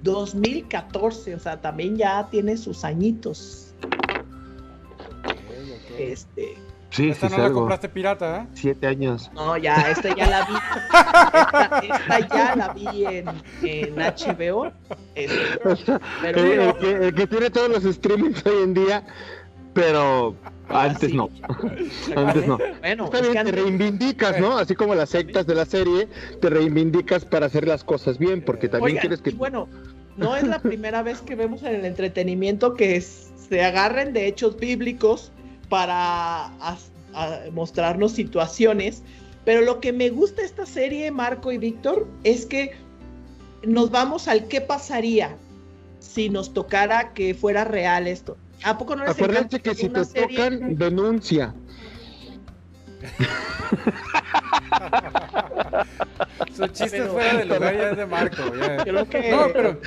2014, 0.07 1.35
o 1.35 1.38
sea, 1.38 1.61
también 1.61 1.97
ya 1.97 2.29
tiene 2.31 2.57
sus 2.57 2.85
añitos. 2.85 3.75
Este, 5.99 6.57
Sí, 6.90 7.11
Esta 7.11 7.29
sí, 7.29 7.37
no 7.37 7.42
la 7.42 7.53
compraste 7.53 7.88
pirata, 7.90 8.42
¿eh? 8.42 8.47
Siete 8.55 8.87
años. 8.87 9.31
no, 9.35 9.59
ya, 9.59 9.90
esta 9.90 10.14
ya 10.14 10.31
la 10.31 10.47
vi. 10.47 10.55
Esta, 10.55 11.79
esta 11.81 12.29
ya 12.35 12.57
la 12.57 12.69
vi 12.73 13.05
en, 13.05 13.29
en 13.62 13.97
HBO. 13.97 14.73
Este, 15.14 15.99
pero 16.23 16.40
el 16.40 16.75
que, 16.79 16.90
el 17.09 17.14
que 17.14 17.27
tiene 17.27 17.51
todos 17.51 17.69
los 17.69 17.95
streamings 17.97 18.47
hoy 18.47 18.62
en 18.62 18.73
día, 18.73 19.07
pero 19.75 20.37
antes 20.68 21.11
sí. 21.11 21.16
no. 21.16 21.29
Antes 22.16 22.46
no. 22.46 22.59
bueno, 22.81 23.05
Está 23.07 23.18
es 23.18 23.22
que 23.26 23.33
bien, 23.33 23.44
te 23.44 23.50
antes- 23.50 23.55
reivindicas, 23.55 24.40
¿no? 24.40 24.59
Así 24.59 24.74
como 24.74 24.94
las 24.94 25.11
sectas 25.11 25.46
de 25.46 25.55
la 25.55 25.64
serie, 25.64 26.09
te 26.40 26.50
reivindicas 26.50 27.24
para 27.24 27.46
hacer 27.46 27.66
las 27.68 27.85
cosas 27.85 28.18
bien, 28.18 28.42
porque 28.42 28.68
también 28.68 28.96
Oigan, 28.96 29.00
quieres 29.00 29.20
que... 29.20 29.31
bueno, 29.31 29.68
no 30.16 30.37
es 30.37 30.44
la 30.44 30.59
primera 30.61 31.02
vez 31.02 31.20
que 31.20 31.35
vemos 31.35 31.62
en 31.62 31.74
el 31.74 31.85
entretenimiento 31.85 32.74
que 32.74 33.00
se 33.00 33.62
agarren 33.64 34.12
de 34.12 34.26
hechos 34.26 34.57
bíblicos 34.57 35.31
para 35.68 36.46
a- 36.46 36.76
mostrarnos 37.52 38.12
situaciones, 38.12 39.02
pero 39.44 39.61
lo 39.62 39.81
que 39.81 39.92
me 39.92 40.11
gusta 40.11 40.42
de 40.42 40.46
esta 40.48 40.66
serie, 40.66 41.11
Marco 41.11 41.52
y 41.52 41.59
Víctor, 41.59 42.07
es 42.24 42.44
que 42.46 42.72
nos 43.64 43.90
vamos 43.90 44.29
al 44.29 44.48
qué 44.48 44.61
pasaría 44.61 45.37
si 46.00 46.29
nos 46.29 46.52
tocara 46.52 47.12
que 47.14 47.35
fuera 47.35 47.64
real 47.64 48.07
esto. 48.07 48.37
¿A 48.64 48.77
poco 48.79 48.97
no 48.97 49.03
les 49.05 49.12
Acuérdense 49.12 49.57
encanta 49.57 49.59
que 49.61 49.75
si 49.75 49.88
te 49.88 50.05
serie- 50.05 50.37
tocan, 50.38 50.77
denuncia. 50.77 51.55
Su 56.55 56.66
chiste 56.69 56.99
Pero- 56.99 57.12
fuera 57.12 57.35
de 57.38 57.45
lugar 57.45 57.77
ya 57.77 57.90
es 57.90 57.97
de 57.97 58.07
Marco. 58.07 58.42
ya. 58.57 58.77
Creo 58.85 59.09
que 59.09 59.31
No, 59.31 59.47
pero, 59.53 59.81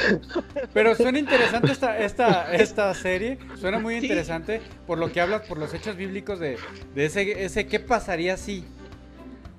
pero 0.74 0.96
suena 0.96 1.20
interesante 1.20 1.72
esta, 1.72 1.98
esta, 1.98 2.54
esta 2.54 2.94
serie. 2.94 3.38
Suena 3.60 3.80
muy 3.80 3.96
Sí. 4.00 4.06
interesante 4.06 4.62
por 4.86 4.98
lo 4.98 5.12
que 5.12 5.22
hablas, 5.22 5.42
por 5.44 5.58
los 5.58 5.74
hechos 5.74 5.96
bíblicos 5.96 6.40
de, 6.40 6.58
de 6.96 7.06
ese, 7.06 7.44
ese 7.44 7.66
qué 7.68 7.80
pasaría 7.80 8.38
si. 8.38 8.64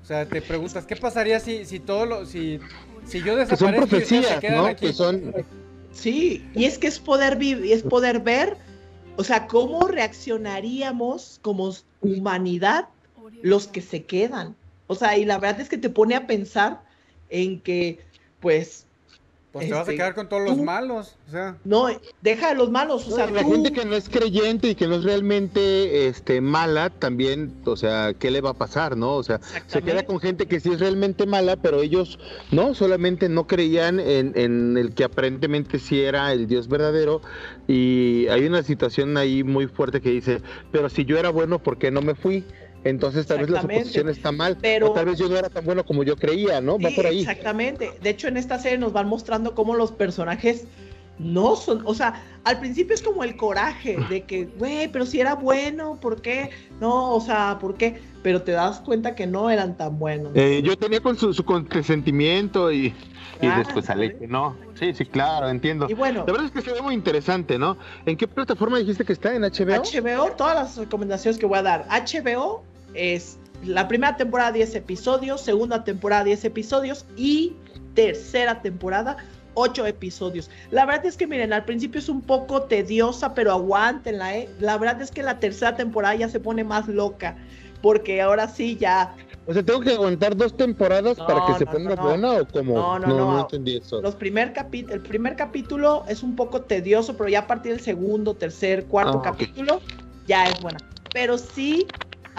O 0.03 0.07
sea, 0.07 0.27
te 0.27 0.41
preguntas, 0.43 0.87
¿qué 0.87 0.97
pasaría 0.97 1.41
si, 1.41 1.65
si 1.67 1.79
todo 1.81 2.07
lo, 2.07 2.27
si, 2.27 2.59
si 3.05 3.19
yo 3.23 3.37
Que 3.37 3.47
son 3.57 3.73
desaparezco 3.73 3.81
y 3.81 3.85
ustedes 3.85 4.09
se 4.09 4.15
profecías, 4.17 4.41
quedan 4.41 4.57
¿no? 4.57 4.67
aquí? 4.67 4.87
Que 4.87 4.93
son... 4.93 5.35
Sí, 5.93 6.49
y 6.55 6.65
es 6.65 6.79
que 6.79 6.87
es 6.87 6.99
poder 6.99 7.37
vivir, 7.37 7.73
es 7.73 7.83
poder 7.83 8.21
ver, 8.21 8.57
o 9.21 9.25
sea, 9.25 9.47
cómo 9.47 9.87
reaccionaríamos 9.87 11.41
como 11.43 11.75
humanidad 12.01 12.89
los 13.43 13.67
que 13.67 13.83
se 13.83 14.05
quedan. 14.05 14.57
O 14.87 14.95
sea, 14.95 15.19
y 15.19 15.27
la 15.27 15.39
verdad 15.39 15.61
es 15.61 15.69
que 15.69 15.77
te 15.77 15.91
pone 15.91 16.15
a 16.15 16.27
pensar 16.27 16.83
en 17.29 17.61
que, 17.61 18.01
pues, 18.41 18.87
Pues 19.53 19.67
te 19.67 19.73
vas 19.73 19.81
a 19.81 19.83
este, 19.91 19.97
quedar 19.97 20.15
con 20.15 20.29
todos 20.29 20.45
los 20.45 20.57
tú- 20.57 20.63
malos. 20.63 21.17
O 21.27 21.31
sea, 21.33 21.57
no, 21.65 21.87
deja 22.21 22.51
a 22.51 22.55
los 22.55 22.71
malos, 22.71 23.09
o 23.09 23.17
sea, 23.17 23.27
la 23.29 23.43
tú- 23.43 23.51
gente 23.51 23.73
que 23.73 23.85
no 23.85 23.97
es 23.97 24.09
creyente 24.09 24.69
y 24.69 24.75
que 24.77 24.87
no 24.87 24.95
es 24.95 25.03
realmente 25.03 26.07
este, 26.07 26.41
mala, 26.41 26.89
también, 26.91 27.53
o 27.65 27.77
sea, 27.77 28.15
¿qué 28.15 28.31
le 28.31 28.41
va 28.41 28.51
a 28.51 28.55
pasar, 28.55 28.97
no? 28.97 29.15
O 29.15 29.23
sea, 29.25 29.41
se 29.67 29.83
queda 29.83 30.05
con 30.05 30.21
gente 30.21 30.47
que 30.47 30.61
sí 30.61 30.71
es 30.73 30.79
realmente 30.79 31.27
mala, 31.27 31.57
pero 31.57 31.83
ellos 31.83 32.19
no, 32.53 32.75
solamente 32.75 33.29
no 33.29 33.49
creían 33.49 33.99
en, 33.99 34.33
en 34.37 34.77
el 34.79 34.95
que 34.95 35.03
aparentemente 35.03 35.81
sí 35.81 36.01
era 36.01 36.33
el 36.33 36.47
Dios 36.47 36.69
verdadero. 36.69 37.21
Y 37.67 38.29
hay 38.29 38.45
una 38.47 38.63
situación 38.63 39.17
ahí 39.17 39.43
muy 39.43 39.67
fuerte 39.67 40.01
que 40.01 40.11
dice, 40.11 40.41
pero 40.71 40.89
si 40.89 41.05
yo 41.05 41.19
era 41.19 41.31
bueno, 41.31 41.59
¿por 41.59 41.77
qué 41.77 41.91
no 41.91 42.03
me 42.03 42.15
fui? 42.15 42.45
Entonces 42.85 43.27
tal 43.27 43.39
vez 43.41 43.51
la 43.51 43.61
suposición 43.63 44.09
está 44.09 44.33
mal, 44.33 44.57
Pero- 44.61 44.91
o 44.91 44.93
tal 44.95 45.07
vez 45.07 45.19
yo 45.19 45.29
no 45.29 45.37
era 45.37 45.49
tan 45.51 45.65
bueno 45.65 45.85
como 45.85 46.03
yo 46.03 46.17
creía, 46.17 46.61
¿no? 46.61 46.79
Va 46.79 46.89
Sí, 46.91 46.97
por 46.97 47.07
ahí. 47.07 47.21
Exactamente. 47.21 47.93
De 48.03 48.11
hecho, 48.11 48.29
en 48.29 48.37
esta 48.37 48.59
serie 48.59 48.79
nos 48.79 48.93
van 48.93 49.07
mostrando 49.09 49.55
cómo 49.55 49.75
los 49.75 49.93
personajes 49.93 50.65
no 51.19 51.55
son, 51.55 51.83
o 51.85 51.93
sea, 51.93 52.23
al 52.45 52.61
principio 52.61 52.95
es 52.95 53.03
como 53.03 53.23
el 53.25 53.37
coraje 53.37 53.99
de 54.09 54.23
que, 54.23 54.47
güey, 54.47 54.89
pero 54.89 55.05
si 55.05 55.21
era 55.21 55.35
bueno, 55.35 55.99
¿por 56.01 56.23
qué? 56.23 56.49
No, 56.81 57.13
o 57.15 57.21
sea, 57.21 57.59
¿por 57.61 57.75
qué? 57.75 58.01
Pero 58.23 58.41
te 58.41 58.53
das 58.53 58.81
cuenta 58.81 59.15
que 59.15 59.27
no 59.27 59.51
eran 59.51 59.77
tan 59.77 59.99
buenos. 59.99 60.33
Eh, 60.35 60.63
yo 60.65 60.79
tenía 60.79 61.01
con 61.01 61.19
su, 61.19 61.35
su 61.35 61.45
consentimiento 61.45 62.73
y, 62.73 62.95
y 63.43 63.47
Ah, 63.47 63.59
después 63.59 63.85
sale 63.85 64.13
sí. 64.13 64.15
que 64.21 64.27
no. 64.29 64.57
Sí, 64.79 64.95
sí, 64.95 65.05
claro, 65.05 65.51
entiendo. 65.51 65.87
Y 65.91 65.93
bueno, 65.95 66.21
La 66.27 66.33
verdad 66.33 66.47
es 66.47 66.53
que 66.53 66.63
se 66.63 66.73
ve 66.73 66.81
muy 66.81 66.95
interesante, 66.95 67.59
¿no? 67.59 67.77
¿En 68.07 68.17
qué 68.17 68.27
plataforma 68.27 68.79
dijiste 68.79 69.05
que 69.05 69.13
está? 69.13 69.35
¿En 69.35 69.43
HBO? 69.43 69.83
HBO, 69.83 70.31
todas 70.37 70.55
las 70.55 70.77
recomendaciones 70.79 71.39
que 71.39 71.45
voy 71.45 71.59
a 71.59 71.63
dar. 71.63 71.87
HBO 71.91 72.63
es 72.95 73.39
la 73.65 73.89
primera 73.89 74.17
temporada 74.17 74.53
10 74.53 74.75
episodios, 74.75 75.41
segunda 75.43 75.85
temporada 75.85 76.25
10 76.25 76.45
episodios 76.47 77.05
y 77.17 77.55
tercera 77.95 78.63
temporada 78.63 79.17
8 79.55 79.87
episodios. 79.87 80.51
La 80.71 80.87
verdad 80.87 81.07
es 81.07 81.17
que 81.17 81.27
miren, 81.27 81.53
al 81.53 81.65
principio 81.65 81.99
es 81.99 82.09
un 82.09 82.23
poco 82.23 82.63
tediosa, 82.63 83.35
pero 83.35 83.53
aguántenla, 83.53 84.37
¿eh? 84.37 84.49
La 84.61 84.79
verdad 84.79 85.03
es 85.03 85.11
que 85.11 85.23
la 85.23 85.39
tercera 85.41 85.77
temporada 85.77 86.15
ya 86.15 86.29
se 86.29 86.41
pone 86.41 86.65
más 86.65 86.89
loca, 86.89 87.37
porque 87.83 88.23
ahora 88.23 88.49
sí 88.49 88.77
ya 88.77 89.15
O 89.47 89.53
sea, 89.53 89.63
¿tengo 89.65 89.81
que 89.81 89.91
aguantar 89.93 90.37
dos 90.37 90.57
temporadas 90.57 91.19
No, 91.19 91.27
para 91.27 91.45
que 91.47 91.55
se 91.55 91.65
no, 91.65 91.73
ponga 91.73 91.97
no, 91.97 92.03
buena 92.03 92.33
o 92.35 92.47
cómo? 92.49 92.75
No, 92.75 92.99
no, 93.01 93.09
no. 93.09 93.41
entendí 93.41 93.77
eso. 93.79 94.01
los 94.01 94.15
primer 94.15 94.55
capi- 94.55 94.89
el 94.91 95.01
primer 95.01 95.35
capítulo 95.37 96.05
es 96.09 96.23
un 96.23 96.37
poco 96.37 96.63
tedioso, 96.63 97.17
pero 97.17 97.29
ya 97.29 97.41
a 97.41 97.47
partir 97.47 97.73
del 97.73 97.81
segundo, 97.81 98.35
tercer, 98.35 98.85
cuarto 98.87 99.19
Ah, 99.19 99.23
capítulo 99.23 99.81
ya 100.29 100.47
es 100.47 100.61
buena. 100.63 100.79
Pero 101.13 101.37
sí, 101.39 101.87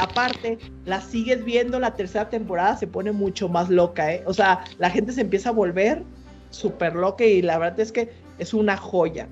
aparte, 0.01 0.57
la 0.85 0.99
sigues 0.99 1.45
viendo, 1.45 1.79
la 1.79 1.93
tercera 1.95 2.29
temporada 2.29 2.75
se 2.75 2.87
pone 2.87 3.11
mucho 3.11 3.47
más 3.47 3.69
loca, 3.69 4.13
¿eh? 4.13 4.23
O 4.25 4.33
sea, 4.33 4.63
la 4.79 4.89
gente 4.89 5.13
se 5.13 5.21
empieza 5.21 5.49
a 5.49 5.51
volver 5.51 6.03
súper 6.49 6.95
loca 6.95 7.23
y 7.23 7.41
la 7.41 7.57
verdad 7.59 7.79
es 7.79 7.91
que 7.91 8.11
es 8.39 8.53
una 8.53 8.77
joya. 8.77 9.27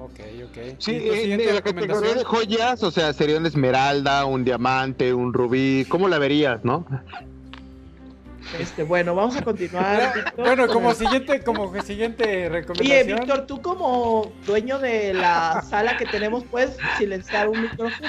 ok, 0.00 0.20
ok. 0.44 0.76
Sí, 0.78 0.92
¿Y 0.92 1.00
tu 1.00 1.12
en, 1.12 1.20
siguiente 1.20 1.48
en 1.48 1.54
la 1.56 1.62
categoría 1.62 2.14
de 2.14 2.24
joyas, 2.24 2.82
o 2.84 2.90
sea, 2.90 3.12
sería 3.12 3.36
una 3.38 3.48
esmeralda, 3.48 4.24
un 4.24 4.44
diamante, 4.44 5.12
un 5.12 5.32
rubí. 5.32 5.84
¿Cómo 5.88 6.08
la 6.08 6.18
verías, 6.18 6.64
no? 6.64 6.86
Este, 8.58 8.82
bueno, 8.82 9.14
vamos 9.14 9.36
a 9.36 9.42
continuar. 9.42 10.14
Víctor, 10.14 10.44
Bueno, 10.44 10.68
como 10.68 10.94
siguiente, 10.94 11.42
como 11.42 11.80
siguiente 11.82 12.24
Oye, 12.24 12.48
recomendación. 12.48 13.18
Víctor, 13.20 13.46
tú 13.46 13.60
como 13.62 14.32
dueño 14.46 14.78
de 14.78 15.14
la 15.14 15.62
sala 15.68 15.96
que 15.96 16.06
tenemos, 16.06 16.44
¿puedes 16.44 16.76
silenciar 16.98 17.48
un 17.48 17.62
micrófono? 17.62 18.08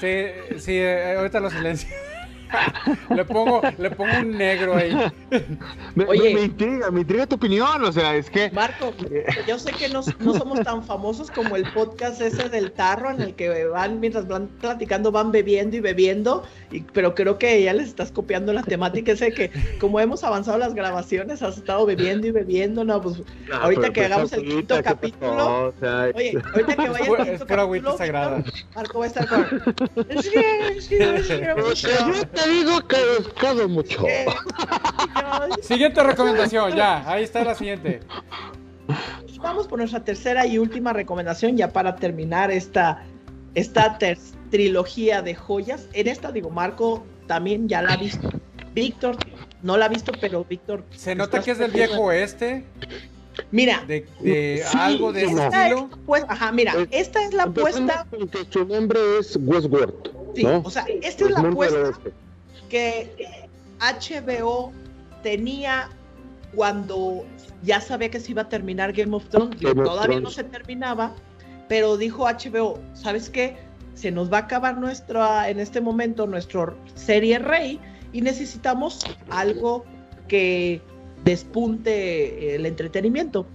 Sí, 0.00 0.24
sí, 0.58 0.72
eh, 0.76 1.14
ahorita 1.16 1.40
lo 1.40 1.50
silencio. 1.50 1.88
Le 3.14 3.24
pongo, 3.24 3.60
le 3.78 3.90
pongo 3.90 4.18
un 4.20 4.36
negro 4.36 4.76
ahí. 4.76 4.94
Me, 5.94 6.04
Oye. 6.04 6.30
me- 6.30 6.34
me 6.34 6.42
intriga, 6.42 6.90
me 6.90 7.00
intriga 7.00 7.26
tu 7.26 7.36
opinión, 7.36 7.84
o 7.84 7.92
sea, 7.92 8.14
es 8.16 8.30
que... 8.30 8.50
Marco, 8.50 8.92
yo 9.46 9.58
sé 9.58 9.72
que 9.72 9.88
no, 9.88 10.00
no 10.20 10.34
somos 10.34 10.60
tan 10.62 10.82
famosos 10.84 11.30
como 11.30 11.56
el 11.56 11.70
podcast 11.72 12.20
ese 12.20 12.48
del 12.48 12.72
tarro 12.72 13.10
en 13.10 13.20
el 13.20 13.34
que 13.34 13.64
van, 13.66 14.00
mientras 14.00 14.26
van 14.28 14.48
platicando, 14.60 15.10
van 15.12 15.32
bebiendo 15.32 15.76
y 15.76 15.80
bebiendo, 15.80 16.44
y, 16.70 16.80
pero 16.80 17.14
creo 17.14 17.38
que 17.38 17.62
ya 17.62 17.72
les 17.72 17.88
estás 17.88 18.12
copiando 18.12 18.52
la 18.52 18.62
temática 18.62 19.12
ese 19.12 19.32
que 19.32 19.50
como 19.80 20.00
hemos 20.00 20.24
avanzado 20.24 20.58
las 20.58 20.74
grabaciones, 20.74 21.42
has 21.42 21.56
estado 21.58 21.84
bebiendo 21.86 22.26
y 22.26 22.30
bebiendo, 22.30 22.84
no, 22.84 23.00
pues 23.00 23.22
ahorita 23.52 23.80
pero 23.82 23.92
que 23.92 24.00
pues, 24.00 24.12
hagamos 24.12 24.32
el 24.32 24.44
quinto 24.44 24.82
capítulo, 24.82 25.66
O 25.68 25.74
sea, 25.80 26.10
oye, 26.14 26.38
ahorita 26.52 26.76
que 26.76 26.82
Es 26.84 26.90
vaya 26.92 27.04
el 27.06 27.28
es 27.34 27.38
quinto 27.38 27.54
agüita 27.54 27.54
capítulo, 27.54 27.96
sagrada. 27.98 28.44
Marco 28.74 28.98
va 28.98 29.04
a 29.04 29.08
estar 29.08 29.28
con... 29.28 29.46
Te 32.42 32.50
digo 32.50 32.86
que 32.86 32.96
he 32.96 33.18
buscado 33.22 33.68
mucho. 33.68 34.02
Siguiente 35.62 36.02
recomendación, 36.02 36.74
ya, 36.74 37.08
ahí 37.10 37.24
está 37.24 37.44
la 37.44 37.54
siguiente. 37.54 38.00
Y 39.26 39.38
vamos 39.38 39.66
por 39.66 39.78
nuestra 39.78 40.02
tercera 40.04 40.46
y 40.46 40.58
última 40.58 40.92
recomendación 40.92 41.56
ya 41.56 41.72
para 41.72 41.96
terminar 41.96 42.50
esta, 42.50 43.02
esta 43.54 43.98
ter- 43.98 44.18
trilogía 44.50 45.22
de 45.22 45.34
joyas. 45.34 45.86
En 45.92 46.08
esta, 46.08 46.32
digo, 46.32 46.50
Marco 46.50 47.04
también 47.26 47.68
ya 47.68 47.82
la 47.82 47.94
ha 47.94 47.96
visto. 47.96 48.28
Víctor 48.74 49.16
no 49.62 49.76
la 49.76 49.86
ha 49.86 49.88
visto, 49.88 50.12
pero 50.20 50.44
Víctor... 50.44 50.84
Se 50.90 51.14
nota 51.14 51.42
que 51.42 51.50
es 51.50 51.58
del 51.58 51.70
viejo 51.70 52.02
oeste, 52.02 52.64
Mira, 53.52 53.84
de, 53.86 54.04
de 54.20 54.64
Sí, 54.66 54.76
algo 54.80 55.12
de 55.12 55.24
ese 55.24 55.46
estilo. 55.46 55.88
pues, 56.06 56.24
ajá, 56.28 56.50
mira, 56.50 56.74
Eh, 56.76 56.88
esta 56.90 57.22
es 57.22 57.32
la 57.32 57.44
apuesta, 57.44 58.04
que 58.32 58.44
su 58.50 58.64
nombre 58.64 58.98
es 59.20 59.38
Westworld, 59.40 59.94
sí, 60.34 60.42
¿no? 60.42 60.60
o 60.64 60.70
sea, 60.70 60.84
esta 61.02 61.24
es 61.24 61.30
la 61.30 61.40
apuesta. 61.40 61.92
Que 62.68 63.48
HBO 63.80 64.72
tenía 65.22 65.88
cuando 66.54 67.24
ya 67.62 67.80
sabía 67.80 68.10
que 68.10 68.20
se 68.20 68.32
iba 68.32 68.42
a 68.42 68.48
terminar 68.48 68.92
Game 68.92 69.14
of 69.14 69.28
Thrones. 69.28 69.58
Game 69.60 69.80
of 69.80 69.88
todavía 69.88 70.20
no 70.20 70.30
se 70.30 70.44
terminaba, 70.44 71.14
pero 71.68 71.96
dijo 71.96 72.24
HBO, 72.24 72.78
¿sabes 72.94 73.28
qué? 73.28 73.56
Se 73.94 74.10
nos 74.10 74.32
va 74.32 74.38
a 74.38 74.40
acabar 74.42 74.78
nuestra, 74.78 75.48
en 75.50 75.60
este 75.60 75.80
momento, 75.80 76.26
nuestra 76.26 76.74
serie 76.94 77.38
Rey 77.38 77.80
y 78.12 78.22
necesitamos 78.22 79.00
algo 79.30 79.84
que 80.28 80.80
despunte 81.24 82.54
el 82.54 82.64
entretenimiento. 82.64 83.46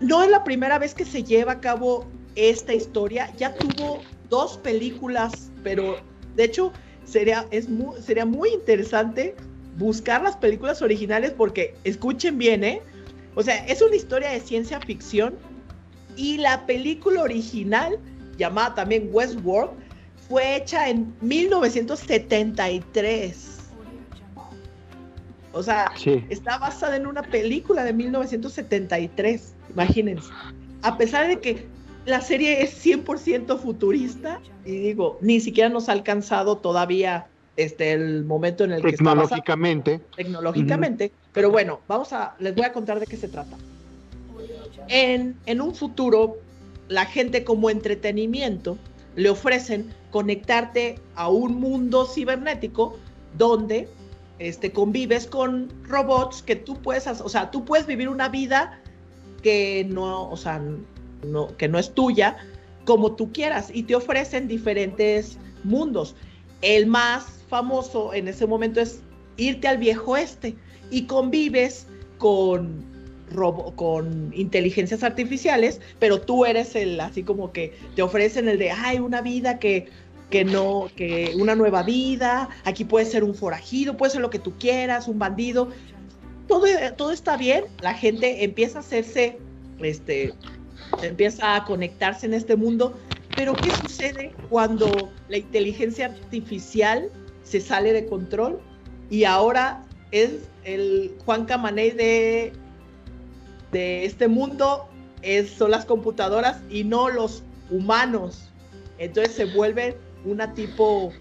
no 0.00 0.22
es 0.22 0.30
la 0.30 0.44
primera 0.44 0.78
vez 0.78 0.94
que 0.94 1.06
se 1.06 1.24
lleva 1.24 1.52
a 1.52 1.60
cabo 1.60 2.06
esta 2.34 2.74
historia, 2.74 3.32
ya 3.38 3.54
tuvo 3.54 4.02
dos 4.28 4.58
películas, 4.58 5.50
pero 5.62 5.96
de 6.34 6.44
hecho 6.44 6.70
sería, 7.06 7.46
es 7.50 7.68
muy, 7.68 8.00
sería 8.02 8.26
muy 8.26 8.50
interesante 8.50 9.34
buscar 9.78 10.22
las 10.22 10.36
películas 10.36 10.82
originales 10.82 11.32
porque 11.32 11.74
escuchen 11.84 12.36
bien, 12.36 12.62
¿eh? 12.64 12.82
O 13.34 13.42
sea, 13.42 13.64
es 13.66 13.80
una 13.82 13.96
historia 13.96 14.28
de 14.30 14.40
ciencia 14.40 14.80
ficción 14.80 15.34
y 16.16 16.38
la 16.38 16.66
película 16.66 17.22
original, 17.22 17.98
llamada 18.36 18.74
también 18.74 19.08
Westworld, 19.12 19.70
fue 20.28 20.56
hecha 20.56 20.88
en 20.88 21.14
1973. 21.20 23.52
O 25.52 25.62
sea, 25.62 25.92
está 26.28 26.58
basada 26.58 26.96
en 26.96 27.06
una 27.06 27.22
película 27.22 27.84
de 27.84 27.92
1973, 27.92 29.54
imagínense. 29.70 30.28
A 30.82 30.98
pesar 30.98 31.28
de 31.28 31.38
que 31.40 31.68
la 32.06 32.20
serie 32.20 32.62
es 32.62 32.84
100% 32.84 33.58
futurista, 33.58 34.40
y 34.64 34.70
digo, 34.78 35.18
ni 35.20 35.40
siquiera 35.40 35.68
nos 35.68 35.88
ha 35.88 35.92
alcanzado 35.92 36.58
todavía 36.58 37.26
este, 37.56 37.92
el 37.92 38.24
momento 38.24 38.64
en 38.64 38.72
el 38.72 38.82
que 38.82 38.92
tecnológicamente. 38.92 40.00
tecnológicamente. 40.16 41.12
Pero 41.32 41.50
bueno, 41.50 41.80
vamos 41.88 42.12
a, 42.12 42.36
les 42.38 42.54
voy 42.54 42.64
a 42.64 42.72
contar 42.72 43.00
de 43.00 43.06
qué 43.06 43.16
se 43.16 43.28
trata. 43.28 43.56
En, 44.88 45.36
en 45.46 45.60
un 45.60 45.74
futuro, 45.74 46.36
la 46.88 47.06
gente 47.06 47.42
como 47.42 47.70
entretenimiento 47.70 48.78
le 49.16 49.28
ofrecen 49.30 49.92
conectarte 50.10 51.00
a 51.16 51.28
un 51.28 51.58
mundo 51.58 52.06
cibernético 52.06 52.96
donde 53.36 53.88
este, 54.38 54.70
convives 54.70 55.26
con 55.26 55.72
robots 55.88 56.42
que 56.42 56.54
tú 56.54 56.80
puedes, 56.80 57.06
o 57.08 57.28
sea, 57.28 57.50
tú 57.50 57.64
puedes 57.64 57.86
vivir 57.86 58.08
una 58.08 58.28
vida 58.28 58.80
que 59.42 59.86
no, 59.88 60.30
o 60.30 60.36
sea, 60.36 60.60
no, 61.24 61.56
que 61.56 61.68
no 61.68 61.78
es 61.78 61.92
tuya, 61.94 62.36
como 62.84 63.16
tú 63.16 63.32
quieras, 63.32 63.70
y 63.72 63.84
te 63.84 63.94
ofrecen 63.94 64.48
diferentes 64.48 65.38
mundos. 65.64 66.14
El 66.62 66.86
más 66.86 67.44
famoso 67.48 68.14
en 68.14 68.28
ese 68.28 68.46
momento 68.46 68.80
es 68.80 69.00
irte 69.36 69.68
al 69.68 69.78
viejo 69.78 70.16
este 70.16 70.56
y 70.90 71.02
convives 71.02 71.86
con 72.18 72.84
robo, 73.30 73.74
con 73.74 74.32
inteligencias 74.34 75.02
artificiales, 75.02 75.80
pero 75.98 76.20
tú 76.20 76.44
eres 76.44 76.76
el 76.76 76.98
así 77.00 77.24
como 77.24 77.52
que 77.52 77.76
te 77.94 78.02
ofrecen 78.02 78.48
el 78.48 78.58
de, 78.58 78.70
ay, 78.70 79.00
una 79.00 79.20
vida 79.20 79.58
que 79.58 79.88
que 80.30 80.44
no, 80.44 80.88
que 80.96 81.32
una 81.36 81.54
nueva 81.54 81.82
vida, 81.82 82.48
aquí 82.64 82.84
puede 82.84 83.06
ser 83.06 83.22
un 83.22 83.34
forajido, 83.34 83.96
puede 83.96 84.12
ser 84.12 84.20
lo 84.20 84.30
que 84.30 84.38
tú 84.38 84.54
quieras, 84.58 85.08
un 85.08 85.18
bandido. 85.18 85.68
Todo, 86.48 86.66
todo 86.96 87.12
está 87.12 87.36
bien, 87.36 87.64
la 87.80 87.94
gente 87.94 88.44
empieza 88.44 88.78
a 88.78 88.80
hacerse, 88.80 89.38
este, 89.80 90.32
empieza 91.02 91.56
a 91.56 91.64
conectarse 91.64 92.26
en 92.26 92.34
este 92.34 92.56
mundo, 92.56 92.94
pero 93.34 93.54
¿qué 93.54 93.70
sucede 93.70 94.34
cuando 94.48 95.10
la 95.28 95.38
inteligencia 95.38 96.06
artificial 96.06 97.10
se 97.42 97.60
sale 97.60 97.92
de 97.92 98.06
control 98.06 98.60
y 99.10 99.24
ahora 99.24 99.84
es 100.10 100.48
el 100.64 101.14
Juan 101.24 101.44
Camaney 101.44 101.90
de, 101.90 102.52
de 103.72 104.04
este 104.04 104.28
mundo, 104.28 104.88
es, 105.22 105.50
son 105.50 105.70
las 105.70 105.84
computadoras 105.84 106.60
y 106.70 106.84
no 106.84 107.08
los 107.08 107.42
humanos. 107.70 108.48
Entonces 108.98 109.34
se 109.34 109.44
vuelve 109.44 109.96
una 110.24 110.54
tipo 110.54 111.12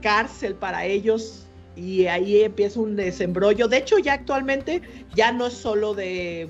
cárcel 0.00 0.54
para 0.54 0.84
ellos 0.84 1.46
y 1.76 2.06
ahí 2.06 2.42
empieza 2.42 2.80
un 2.80 2.96
desembrollo. 2.96 3.68
De 3.68 3.78
hecho, 3.78 3.98
ya 3.98 4.14
actualmente 4.14 4.82
ya 5.14 5.32
no 5.32 5.46
es 5.46 5.54
solo 5.54 5.94
de, 5.94 6.48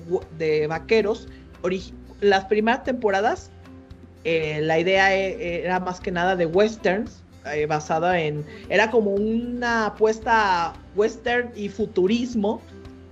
vaqueros. 0.69 1.27
Las 2.21 2.45
primeras 2.45 2.83
temporadas, 2.83 3.51
eh, 4.23 4.59
la 4.61 4.79
idea 4.79 5.15
e, 5.15 5.63
era 5.63 5.79
más 5.79 5.99
que 5.99 6.11
nada 6.11 6.35
de 6.35 6.45
westerns, 6.45 7.23
eh, 7.53 7.65
basada 7.67 8.19
en... 8.19 8.45
Era 8.69 8.89
como 8.89 9.11
una 9.11 9.87
apuesta 9.87 10.73
western 10.95 11.51
y 11.55 11.69
futurismo, 11.69 12.61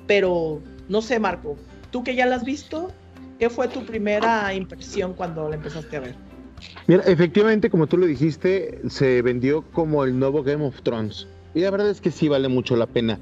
pero 0.08 0.62
no 0.90 1.02
sé, 1.02 1.20
Marco, 1.20 1.56
tú 1.92 2.04
que 2.04 2.16
ya 2.16 2.26
la 2.26 2.38
has 2.38 2.44
visto, 2.44 2.92
¿qué 3.40 3.50
fue 3.50 3.68
tu 3.68 3.86
primera 3.86 4.54
impresión 4.54 5.14
cuando 5.14 5.50
la 5.50 5.56
empezaste 5.56 5.98
a 5.98 6.00
ver? 6.00 6.16
Mira, 6.88 7.04
efectivamente, 7.06 7.70
como 7.70 7.88
tú 7.88 7.98
lo 7.98 8.06
dijiste, 8.06 8.80
se 8.90 9.22
vendió 9.22 9.62
como 9.72 10.04
el 10.04 10.18
nuevo 10.18 10.44
Game 10.44 10.66
of 10.66 10.82
Thrones. 10.82 11.28
Y 11.54 11.62
la 11.62 11.72
verdad 11.72 11.90
es 11.90 12.02
que 12.02 12.10
sí 12.10 12.28
vale 12.28 12.48
mucho 12.48 12.76
la 12.76 12.88
pena. 12.88 13.20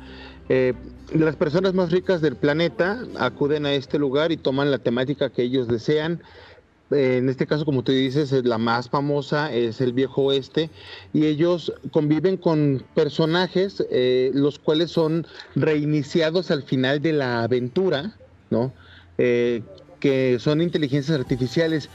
Eh, 0.50 0.74
las 1.14 1.36
personas 1.36 1.74
más 1.74 1.92
ricas 1.92 2.22
del 2.22 2.36
planeta 2.36 3.04
acuden 3.20 3.66
a 3.66 3.74
este 3.74 4.00
lugar 4.00 4.32
y 4.32 4.38
toman 4.38 4.72
la 4.72 4.80
temática 4.80 5.30
que 5.30 5.44
ellos 5.44 5.68
desean. 5.68 6.22
Eh, 6.92 7.18
en 7.18 7.30
este 7.30 7.48
caso, 7.48 7.66
como 7.66 7.84
tú 7.84 7.92
dices, 7.92 8.32
es 8.32 8.46
la 8.46 8.58
más 8.58 8.90
famosa, 8.90 9.54
es 9.54 9.82
el 9.82 9.94
viejo 9.94 10.24
oeste, 10.24 10.70
y 11.14 11.26
ellos 11.26 11.74
conviven 11.92 12.38
con 12.38 12.84
personajes 12.96 13.84
eh, 13.92 14.32
los 14.34 14.60
cuales 14.60 14.92
son 14.92 15.26
reiniciados 15.56 16.52
al 16.52 16.64
final 16.64 17.02
de 17.02 17.14
la 17.14 17.44
aventura, 17.44 18.16
¿no? 18.50 18.74
que 19.18 20.38
son 20.40 20.62
inteligencias 20.62 21.20
artificiales, 21.20 21.90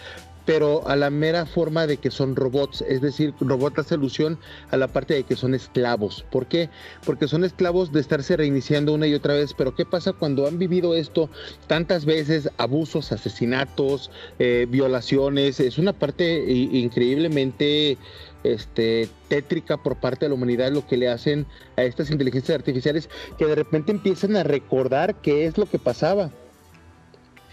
pero 0.46 0.86
a 0.88 0.96
la 0.96 1.10
mera 1.10 1.44
forma 1.44 1.86
de 1.86 1.98
que 1.98 2.10
son 2.10 2.36
robots, 2.36 2.82
es 2.88 3.00
decir, 3.00 3.34
robot 3.40 3.78
hace 3.80 3.94
alusión 3.94 4.38
a 4.70 4.76
la 4.76 4.88
parte 4.88 5.14
de 5.14 5.24
que 5.24 5.36
son 5.36 5.54
esclavos. 5.54 6.24
¿Por 6.30 6.46
qué? 6.46 6.70
Porque 7.04 7.28
son 7.28 7.44
esclavos 7.44 7.92
de 7.92 8.00
estarse 8.00 8.36
reiniciando 8.36 8.94
una 8.94 9.08
y 9.08 9.14
otra 9.14 9.34
vez, 9.34 9.52
pero 9.52 9.74
¿qué 9.74 9.84
pasa 9.84 10.12
cuando 10.12 10.46
han 10.46 10.58
vivido 10.58 10.94
esto 10.94 11.28
tantas 11.66 12.04
veces, 12.06 12.48
abusos, 12.56 13.10
asesinatos, 13.12 14.10
eh, 14.38 14.66
violaciones? 14.70 15.58
Es 15.58 15.78
una 15.78 15.92
parte 15.92 16.44
increíblemente 16.50 17.98
este, 18.44 19.08
tétrica 19.28 19.76
por 19.76 19.96
parte 19.96 20.26
de 20.26 20.28
la 20.28 20.36
humanidad 20.36 20.70
lo 20.70 20.86
que 20.86 20.96
le 20.96 21.08
hacen 21.08 21.46
a 21.76 21.82
estas 21.82 22.12
inteligencias 22.12 22.56
artificiales 22.56 23.10
que 23.36 23.46
de 23.46 23.56
repente 23.56 23.90
empiezan 23.90 24.36
a 24.36 24.44
recordar 24.44 25.20
qué 25.20 25.46
es 25.46 25.58
lo 25.58 25.66
que 25.66 25.80
pasaba 25.80 26.30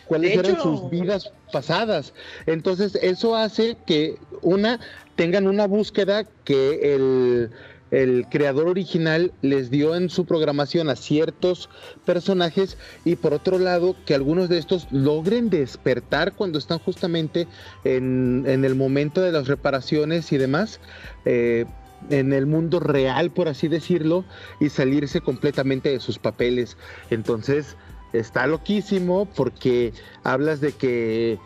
cuáles 0.07 0.37
eran 0.37 0.61
sus 0.61 0.89
vidas 0.89 1.31
pasadas. 1.51 2.13
Entonces, 2.45 2.95
eso 3.01 3.35
hace 3.35 3.77
que 3.85 4.17
una 4.41 4.79
tengan 5.15 5.47
una 5.47 5.67
búsqueda 5.67 6.25
que 6.43 6.95
el, 6.95 7.51
el 7.91 8.25
creador 8.29 8.67
original 8.67 9.31
les 9.41 9.69
dio 9.69 9.95
en 9.95 10.09
su 10.09 10.25
programación 10.25 10.89
a 10.89 10.95
ciertos 10.95 11.69
personajes 12.05 12.77
y 13.05 13.15
por 13.15 13.33
otro 13.33 13.59
lado 13.59 13.95
que 14.05 14.15
algunos 14.15 14.49
de 14.49 14.57
estos 14.57 14.87
logren 14.91 15.49
despertar 15.51 16.33
cuando 16.33 16.57
están 16.57 16.79
justamente 16.79 17.47
en, 17.83 18.45
en 18.47 18.65
el 18.65 18.73
momento 18.75 19.21
de 19.21 19.31
las 19.31 19.47
reparaciones 19.47 20.31
y 20.31 20.37
demás. 20.37 20.79
Eh, 21.25 21.65
en 22.09 22.33
el 22.33 22.45
mundo 22.45 22.81
real, 22.81 23.31
por 23.31 23.47
así 23.47 23.69
decirlo, 23.69 24.25
y 24.59 24.67
salirse 24.67 25.21
completamente 25.21 25.89
de 25.89 26.01
sus 26.01 26.19
papeles. 26.19 26.75
Entonces, 27.09 27.77
está 28.13 28.47
loquísimo 28.47 29.25
porque 29.35 29.93
hablas 30.23 30.61
de 30.61 30.71
que 30.71 31.39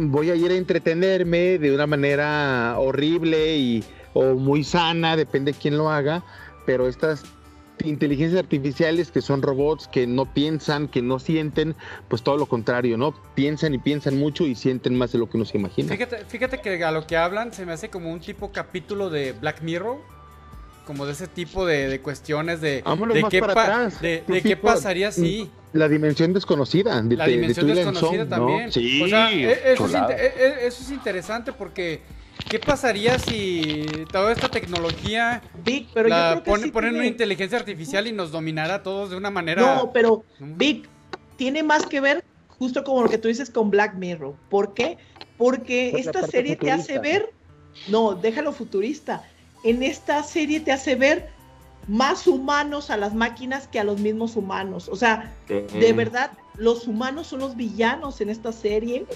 voy 0.00 0.30
a 0.30 0.34
ir 0.34 0.50
a 0.50 0.54
entretenerme 0.54 1.58
de 1.58 1.74
una 1.74 1.86
manera 1.86 2.76
horrible 2.78 3.56
y 3.56 3.84
o 4.14 4.34
muy 4.34 4.62
sana, 4.62 5.16
depende 5.16 5.52
de 5.52 5.58
quién 5.58 5.78
lo 5.78 5.90
haga, 5.90 6.22
pero 6.66 6.86
estas 6.86 7.24
inteligencias 7.82 8.38
artificiales 8.38 9.10
que 9.10 9.22
son 9.22 9.42
robots 9.42 9.88
que 9.88 10.06
no 10.06 10.32
piensan, 10.32 10.86
que 10.86 11.02
no 11.02 11.18
sienten, 11.18 11.74
pues 12.08 12.22
todo 12.22 12.36
lo 12.36 12.46
contrario, 12.46 12.96
¿no? 12.96 13.14
Piensan 13.34 13.74
y 13.74 13.78
piensan 13.78 14.18
mucho 14.18 14.44
y 14.44 14.54
sienten 14.54 14.94
más 14.96 15.12
de 15.12 15.18
lo 15.18 15.28
que 15.28 15.38
uno 15.38 15.46
se 15.46 15.56
imagina. 15.56 15.88
Fíjate, 15.88 16.24
fíjate 16.26 16.60
que 16.60 16.84
a 16.84 16.92
lo 16.92 17.06
que 17.06 17.16
hablan 17.16 17.52
se 17.52 17.66
me 17.66 17.72
hace 17.72 17.88
como 17.88 18.12
un 18.12 18.20
tipo 18.20 18.52
capítulo 18.52 19.10
de 19.10 19.32
Black 19.32 19.62
Mirror 19.62 19.98
como 20.86 21.06
de 21.06 21.12
ese 21.12 21.28
tipo 21.28 21.64
de, 21.64 22.00
cuestiones 22.00 22.60
de, 22.60 22.82
de, 22.82 23.24
qué, 23.30 24.22
de, 24.26 24.42
qué 24.42 24.56
pasaría 24.56 25.12
si... 25.12 25.50
La 25.72 25.88
dimensión 25.88 26.32
desconocida. 26.32 27.00
De, 27.02 27.16
la 27.16 27.26
dimensión 27.26 27.66
desconocida 27.66 28.28
también. 28.28 28.70
Sí, 28.70 29.02
e, 29.02 29.72
eso, 29.72 29.86
es, 29.86 29.94
e, 29.94 30.32
e, 30.36 30.66
eso 30.66 30.82
es 30.82 30.90
interesante 30.90 31.52
porque... 31.52 32.00
¿Qué 32.48 32.58
pasaría 32.58 33.18
si 33.18 33.86
toda 34.10 34.32
esta 34.32 34.48
tecnología 34.48 35.42
Vic, 35.64 35.88
pero 35.94 36.08
la 36.08 36.42
ponen 36.44 36.96
una 36.96 37.06
inteligencia 37.06 37.56
artificial 37.56 38.06
y 38.06 38.12
nos 38.12 38.30
dominara 38.30 38.74
a 38.74 38.82
todos 38.82 39.10
de 39.10 39.16
una 39.16 39.30
manera? 39.30 39.62
No, 39.62 39.92
pero 39.92 40.24
Vic, 40.38 40.86
tiene 41.36 41.62
más 41.62 41.86
que 41.86 42.00
ver 42.00 42.24
justo 42.48 42.84
como 42.84 43.02
lo 43.02 43.08
que 43.08 43.18
tú 43.18 43.28
dices 43.28 43.50
con 43.50 43.70
Black 43.70 43.94
Mirror. 43.94 44.34
¿Por 44.50 44.74
qué? 44.74 44.98
Porque 45.38 45.90
esta 45.96 46.26
serie 46.26 46.56
te 46.56 46.70
hace 46.70 46.98
ver, 46.98 47.32
no, 47.88 48.14
déjalo 48.14 48.52
futurista, 48.52 49.24
en 49.64 49.82
esta 49.82 50.22
serie 50.22 50.60
te 50.60 50.72
hace 50.72 50.94
ver 50.94 51.30
más 51.88 52.26
humanos 52.26 52.90
a 52.90 52.96
las 52.96 53.14
máquinas 53.14 53.66
que 53.68 53.80
a 53.80 53.84
los 53.84 53.98
mismos 53.98 54.36
humanos. 54.36 54.88
O 54.88 54.96
sea, 54.96 55.32
de 55.48 55.92
verdad, 55.92 56.32
los 56.56 56.86
humanos 56.86 57.28
son 57.28 57.40
los 57.40 57.56
villanos 57.56 58.20
en 58.20 58.30
esta 58.30 58.52
serie 58.52 59.06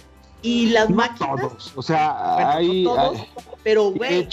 y 0.42 0.66
las 0.66 0.90
máquinas. 0.90 1.72
O 1.74 1.82
sea, 1.82 2.56
hay, 2.56 2.86
pero 3.62 3.90
güey, 3.90 4.28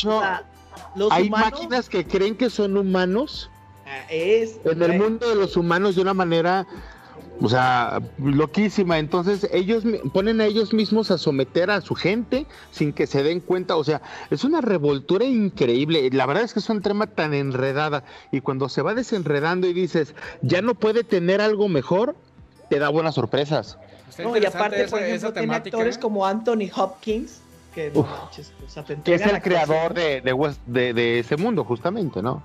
hay 1.12 1.30
máquinas 1.30 1.90
que 1.90 2.06
creen 2.06 2.36
que 2.36 2.50
son 2.50 2.78
humanos. 2.78 3.50
Ah, 3.86 4.06
es, 4.10 4.60
en 4.64 4.82
el 4.82 4.98
mundo 4.98 5.28
de 5.28 5.36
los 5.36 5.58
humanos 5.58 5.96
de 5.96 6.02
una 6.02 6.14
manera 6.14 6.66
O 7.44 7.50
sea, 7.50 8.02
loquísima. 8.20 8.98
Entonces 8.98 9.50
ellos 9.52 9.84
ponen 10.14 10.40
a 10.40 10.46
ellos 10.46 10.74
mismos 10.74 11.12
a 11.12 11.18
someter 11.18 11.70
a 11.72 11.82
su 11.82 11.94
gente 11.94 12.48
sin 12.72 12.94
que 12.94 13.06
se 13.06 13.22
den 13.22 13.42
cuenta. 13.42 13.76
O 13.76 13.84
sea, 13.84 14.02
es 14.32 14.46
una 14.46 14.62
revoltura 14.62 15.26
increíble. 15.26 16.10
La 16.14 16.26
verdad 16.26 16.44
es 16.44 16.54
que 16.54 16.60
es 16.60 16.70
un 16.70 16.82
tema 16.82 17.06
tan 17.06 17.34
enredada. 17.34 18.06
Y 18.32 18.40
cuando 18.40 18.70
se 18.70 18.82
va 18.82 18.94
desenredando 18.94 19.68
y 19.68 19.74
dices, 19.74 20.16
ya 20.42 20.62
no 20.62 20.74
puede 20.74 21.04
tener 21.04 21.42
algo 21.42 21.68
mejor, 21.68 22.16
te 22.70 22.80
da 22.80 22.88
buenas 22.88 23.16
sorpresas. 23.16 23.78
No, 24.20 24.38
y 24.38 24.46
aparte, 24.46 24.88
por 24.88 25.02
ejemplo, 25.02 25.34
tiene 25.34 25.56
actores 25.56 25.98
como 25.98 26.26
Anthony 26.26 26.70
Hopkins, 26.74 27.42
que, 27.76 27.92
es 29.06 29.22
el 29.22 29.42
creador 29.42 29.94
de, 29.94 30.22
de, 30.22 30.94
de, 30.94 31.20
ese 31.20 31.36
mundo, 31.36 31.66
justamente, 31.66 32.22
¿no? 32.22 32.42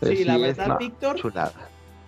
Sí, 0.00 0.24
la 0.24 0.38
verdad, 0.38 0.78
Víctor. 0.78 1.16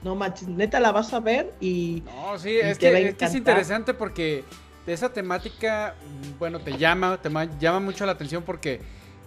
No 0.02 0.14
manches, 0.14 0.48
neta 0.48 0.80
la 0.80 0.92
vas 0.92 1.12
a 1.12 1.20
ver 1.20 1.52
y. 1.60 2.02
No, 2.06 2.38
sí, 2.38 2.56
es, 2.56 2.78
que, 2.78 3.14
es, 3.18 3.34
interesante 3.34 3.92
porque 3.92 4.44
esa 4.86 5.12
temática, 5.12 5.94
bueno, 6.38 6.58
te 6.58 6.76
llama, 6.78 7.18
te 7.18 7.30
llama 7.58 7.80
mucho 7.80 8.06
la 8.06 8.12
atención 8.12 8.42
porque. 8.42 8.80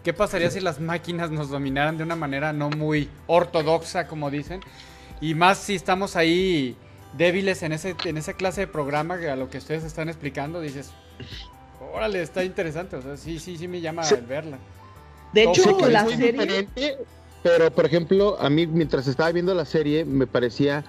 ¿Qué 0.03 0.11
pasaría 0.11 0.51
si 0.51 0.59
las 0.59 0.81
máquinas 0.81 1.31
nos 1.31 1.49
dominaran 1.49 1.97
de 1.97 2.03
una 2.03 2.17
manera 2.17 2.51
no 2.51 2.69
muy 2.69 3.09
ortodoxa, 3.25 4.05
como 4.05 4.29
dicen? 4.29 4.59
Y 5.21 5.33
más 5.33 5.59
si 5.59 5.75
estamos 5.75 6.17
ahí 6.17 6.75
débiles 7.13 7.63
en 7.63 7.71
ese 7.71 7.95
en 8.03 8.17
esa 8.17 8.33
clase 8.33 8.61
de 8.61 8.67
programa 8.67 9.17
que 9.17 9.29
a 9.29 9.37
lo 9.37 9.49
que 9.49 9.59
ustedes 9.59 9.85
están 9.85 10.09
explicando, 10.09 10.59
dices, 10.59 10.91
órale, 11.93 12.21
está 12.21 12.43
interesante, 12.43 12.97
o 12.97 13.01
sea, 13.01 13.15
sí, 13.15 13.39
sí, 13.39 13.57
sí 13.57 13.67
me 13.69 13.79
llama 13.79 14.03
verla. 14.27 14.57
De 15.31 15.43
hecho, 15.43 15.87
la 15.87 16.05
serie... 16.05 16.67
Pero, 17.43 17.69
por 17.71 17.85
ejemplo, 17.85 18.37
a 18.39 18.49
mí 18.49 18.65
mientras 18.65 19.05
estaba 19.07 19.31
viendo 19.31 19.53
la 19.53 19.65
serie 19.65 20.05
me 20.05 20.27
parecía 20.27 20.85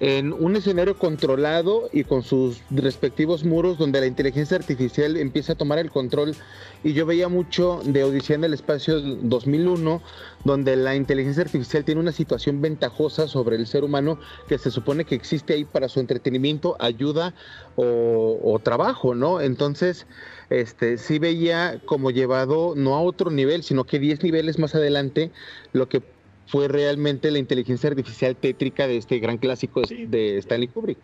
en 0.00 0.32
un 0.32 0.56
escenario 0.56 0.98
controlado 0.98 1.88
y 1.92 2.04
con 2.04 2.22
sus 2.22 2.60
respectivos 2.70 3.44
muros 3.44 3.78
donde 3.78 4.00
la 4.00 4.06
inteligencia 4.06 4.56
artificial 4.56 5.16
empieza 5.16 5.52
a 5.52 5.56
tomar 5.56 5.78
el 5.78 5.90
control. 5.90 6.34
Y 6.82 6.92
yo 6.92 7.06
veía 7.06 7.28
mucho 7.28 7.80
de 7.84 8.04
Odisea 8.04 8.36
en 8.36 8.44
el 8.44 8.54
Espacio 8.54 9.00
2001, 9.00 10.02
donde 10.44 10.76
la 10.76 10.96
inteligencia 10.96 11.44
artificial 11.44 11.84
tiene 11.84 12.00
una 12.00 12.12
situación 12.12 12.60
ventajosa 12.60 13.28
sobre 13.28 13.56
el 13.56 13.66
ser 13.66 13.84
humano 13.84 14.18
que 14.48 14.58
se 14.58 14.70
supone 14.70 15.04
que 15.04 15.14
existe 15.14 15.54
ahí 15.54 15.64
para 15.64 15.88
su 15.88 16.00
entretenimiento, 16.00 16.76
ayuda 16.80 17.34
o, 17.76 18.38
o 18.42 18.58
trabajo, 18.58 19.14
¿no? 19.14 19.40
Entonces 19.40 20.06
este, 20.50 20.98
sí 20.98 21.18
veía 21.18 21.80
como 21.84 22.10
llevado 22.10 22.74
no 22.76 22.94
a 22.94 23.00
otro 23.00 23.30
nivel, 23.30 23.62
sino 23.62 23.84
que 23.84 23.98
10 23.98 24.22
niveles 24.22 24.58
más 24.58 24.74
adelante, 24.74 25.30
lo 25.72 25.88
que 25.88 26.02
fue 26.46 26.68
realmente 26.68 27.30
la 27.30 27.38
inteligencia 27.38 27.90
artificial 27.90 28.36
tétrica 28.36 28.86
de 28.86 28.96
este 28.98 29.18
gran 29.18 29.38
clásico 29.38 29.82
de 29.82 30.38
Stanley 30.38 30.68
Kubrick. 30.68 30.98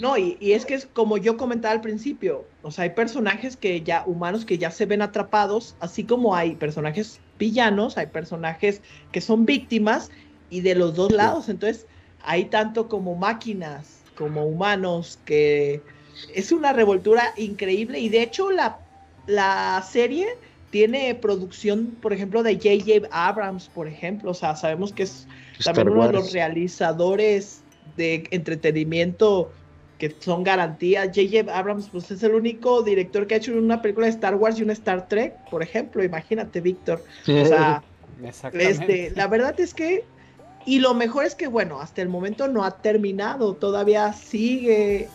No, 0.00 0.16
y, 0.16 0.36
es 0.40 0.64
que 0.64 0.74
es 0.74 0.86
como 0.86 1.18
yo 1.18 1.36
comentaba 1.36 1.72
al 1.74 1.82
principio, 1.82 2.46
o 2.62 2.70
sea, 2.70 2.84
hay 2.84 2.90
personajes 2.90 3.56
que 3.56 3.82
ya, 3.82 4.02
humanos 4.06 4.46
que 4.46 4.56
ya 4.56 4.70
se 4.70 4.86
ven 4.86 5.02
atrapados, 5.02 5.76
así 5.78 6.04
como 6.04 6.34
hay 6.34 6.54
personajes 6.56 7.20
villanos, 7.38 7.98
hay 7.98 8.06
personajes 8.06 8.80
que 9.12 9.20
son 9.20 9.44
víctimas, 9.44 10.10
y 10.50 10.60
de 10.60 10.74
los 10.74 10.94
dos 10.94 11.12
lados, 11.12 11.48
entonces 11.48 11.86
hay 12.22 12.46
tanto 12.46 12.88
como 12.88 13.14
máquinas, 13.14 14.00
como 14.16 14.44
humanos, 14.44 15.18
que 15.24 15.80
es 16.34 16.52
una 16.52 16.72
revoltura 16.72 17.32
increíble. 17.36 18.00
Y 18.00 18.08
de 18.08 18.22
hecho 18.22 18.50
la, 18.50 18.80
la 19.26 19.82
serie 19.88 20.26
tiene 20.70 21.14
producción, 21.14 21.96
por 22.00 22.12
ejemplo, 22.12 22.42
de 22.42 22.54
J.J. 22.54 23.08
Abrams, 23.10 23.68
por 23.68 23.88
ejemplo, 23.88 24.30
o 24.30 24.34
sea, 24.34 24.56
sabemos 24.56 24.92
que 24.92 25.04
es 25.04 25.26
también 25.64 25.88
uno 25.88 26.06
de 26.06 26.12
los 26.12 26.32
realizadores 26.32 27.62
de 27.96 28.24
entretenimiento 28.30 29.50
que 29.98 30.14
son 30.18 30.44
garantías. 30.44 31.08
J.J. 31.08 31.52
Abrams, 31.52 31.88
pues 31.90 32.10
es 32.10 32.22
el 32.22 32.34
único 32.34 32.82
director 32.82 33.26
que 33.26 33.34
ha 33.34 33.36
hecho 33.38 33.52
una 33.52 33.82
película 33.82 34.06
de 34.06 34.12
Star 34.12 34.36
Wars 34.36 34.58
y 34.58 34.62
una 34.62 34.72
Star 34.72 35.08
Trek, 35.08 35.34
por 35.50 35.62
ejemplo, 35.62 36.02
imagínate, 36.02 36.60
Víctor. 36.60 37.02
O 37.22 37.44
sea, 37.44 37.82
este, 38.52 39.12
la 39.16 39.26
verdad 39.26 39.58
es 39.60 39.74
que, 39.74 40.04
y 40.64 40.78
lo 40.78 40.94
mejor 40.94 41.24
es 41.24 41.34
que, 41.34 41.48
bueno, 41.48 41.80
hasta 41.80 42.00
el 42.00 42.08
momento 42.08 42.48
no 42.48 42.64
ha 42.64 42.70
terminado, 42.70 43.54
todavía 43.54 44.12
sigue 44.12 45.08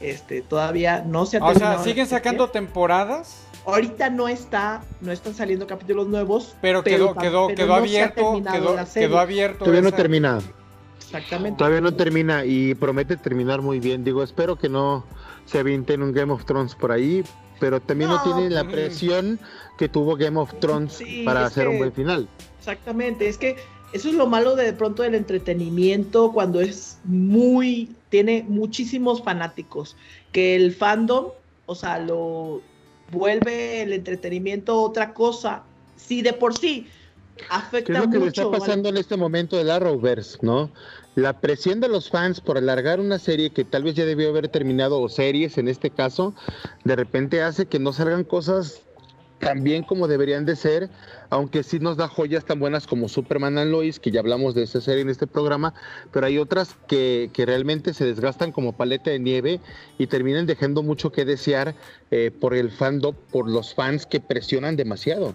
este, 0.00 0.42
todavía 0.42 1.02
no 1.06 1.26
se 1.26 1.38
ha 1.38 1.40
terminado. 1.40 1.80
O 1.80 1.84
sea, 1.84 1.84
¿siguen 1.84 2.06
sacando 2.06 2.50
temporadas? 2.50 3.46
Ahorita 3.66 4.10
no 4.10 4.28
está, 4.28 4.82
no 5.00 5.10
están 5.10 5.34
saliendo 5.34 5.66
capítulos 5.66 6.06
nuevos. 6.06 6.54
Pero 6.62 6.84
quedó, 6.84 7.14
quedó, 7.14 7.48
quedó 7.48 7.74
abierto, 7.74 8.40
quedó, 8.94 9.18
abierto. 9.18 9.64
Todavía 9.64 9.82
no 9.82 9.92
termina. 9.92 10.38
Exactamente. 11.00 11.58
Todavía 11.58 11.80
no 11.80 11.92
termina 11.92 12.44
y 12.44 12.74
promete 12.74 13.16
terminar 13.16 13.62
muy 13.62 13.80
bien. 13.80 14.04
Digo, 14.04 14.22
espero 14.22 14.56
que 14.56 14.68
no 14.68 15.04
se 15.46 15.60
en 15.60 16.02
un 16.02 16.12
Game 16.12 16.32
of 16.32 16.44
Thrones 16.44 16.74
por 16.76 16.92
ahí, 16.92 17.24
pero 17.58 17.80
también 17.80 18.10
no, 18.10 18.22
tiene 18.22 18.50
la 18.50 18.64
presión 18.64 19.40
que 19.78 19.88
tuvo 19.88 20.16
Game 20.16 20.38
of 20.38 20.52
Thrones 20.60 21.02
para 21.24 21.44
hacer 21.44 21.68
un 21.68 21.78
buen 21.78 21.92
final. 21.92 22.28
Exactamente, 22.58 23.28
es 23.28 23.38
que 23.38 23.56
eso 23.92 24.08
es 24.08 24.14
lo 24.14 24.26
malo 24.26 24.56
de, 24.56 24.64
de 24.64 24.72
pronto 24.72 25.02
del 25.02 25.14
entretenimiento 25.14 26.32
cuando 26.32 26.60
es 26.60 26.98
muy, 27.04 27.94
tiene 28.10 28.44
muchísimos 28.46 29.22
fanáticos, 29.22 29.96
que 30.32 30.56
el 30.56 30.74
fandom, 30.74 31.28
o 31.66 31.74
sea, 31.74 31.98
lo 31.98 32.60
vuelve 33.10 33.82
el 33.82 33.92
entretenimiento 33.92 34.80
otra 34.80 35.14
cosa, 35.14 35.62
si 35.96 36.22
de 36.22 36.32
por 36.32 36.56
sí 36.56 36.86
afecta 37.50 37.92
¿Qué 37.92 37.98
es 37.98 38.04
lo 38.04 38.10
que 38.10 38.18
le 38.18 38.26
está 38.28 38.50
pasando 38.50 38.88
en 38.88 38.96
este 38.96 39.16
momento 39.16 39.56
del 39.56 39.70
Arrowverse, 39.70 40.38
no? 40.42 40.70
La 41.14 41.40
presión 41.40 41.80
de 41.80 41.88
los 41.88 42.10
fans 42.10 42.40
por 42.40 42.58
alargar 42.58 43.00
una 43.00 43.18
serie 43.18 43.50
que 43.50 43.64
tal 43.64 43.84
vez 43.84 43.94
ya 43.94 44.04
debió 44.04 44.28
haber 44.28 44.48
terminado, 44.48 45.00
o 45.00 45.08
series 45.08 45.56
en 45.58 45.68
este 45.68 45.90
caso, 45.90 46.34
de 46.84 46.96
repente 46.96 47.42
hace 47.42 47.66
que 47.66 47.78
no 47.78 47.92
salgan 47.92 48.24
cosas 48.24 48.82
tan 49.38 49.62
bien 49.62 49.82
como 49.82 50.08
deberían 50.08 50.44
de 50.46 50.56
ser, 50.56 50.90
aunque 51.30 51.62
sí 51.62 51.78
nos 51.78 51.96
da 51.96 52.08
joyas 52.08 52.44
tan 52.44 52.58
buenas 52.58 52.86
como 52.86 53.08
Superman 53.08 53.58
and 53.58 53.70
Lois, 53.70 54.00
que 54.00 54.10
ya 54.10 54.20
hablamos 54.20 54.54
de 54.54 54.62
esa 54.62 54.80
serie 54.80 55.02
en 55.02 55.10
este 55.10 55.26
programa, 55.26 55.74
pero 56.12 56.26
hay 56.26 56.38
otras 56.38 56.76
que, 56.88 57.30
realmente 57.36 57.94
se 57.94 58.04
desgastan 58.04 58.50
como 58.50 58.72
paleta 58.72 59.10
de 59.10 59.20
nieve 59.20 59.60
y 59.98 60.08
terminan 60.08 60.46
dejando 60.46 60.82
mucho 60.82 61.12
que 61.12 61.24
desear 61.24 61.74
eh, 62.10 62.30
por 62.30 62.54
el 62.54 62.70
fandom, 62.70 63.14
por 63.30 63.48
los 63.48 63.74
fans 63.74 64.06
que 64.06 64.20
presionan 64.20 64.74
demasiado. 64.76 65.34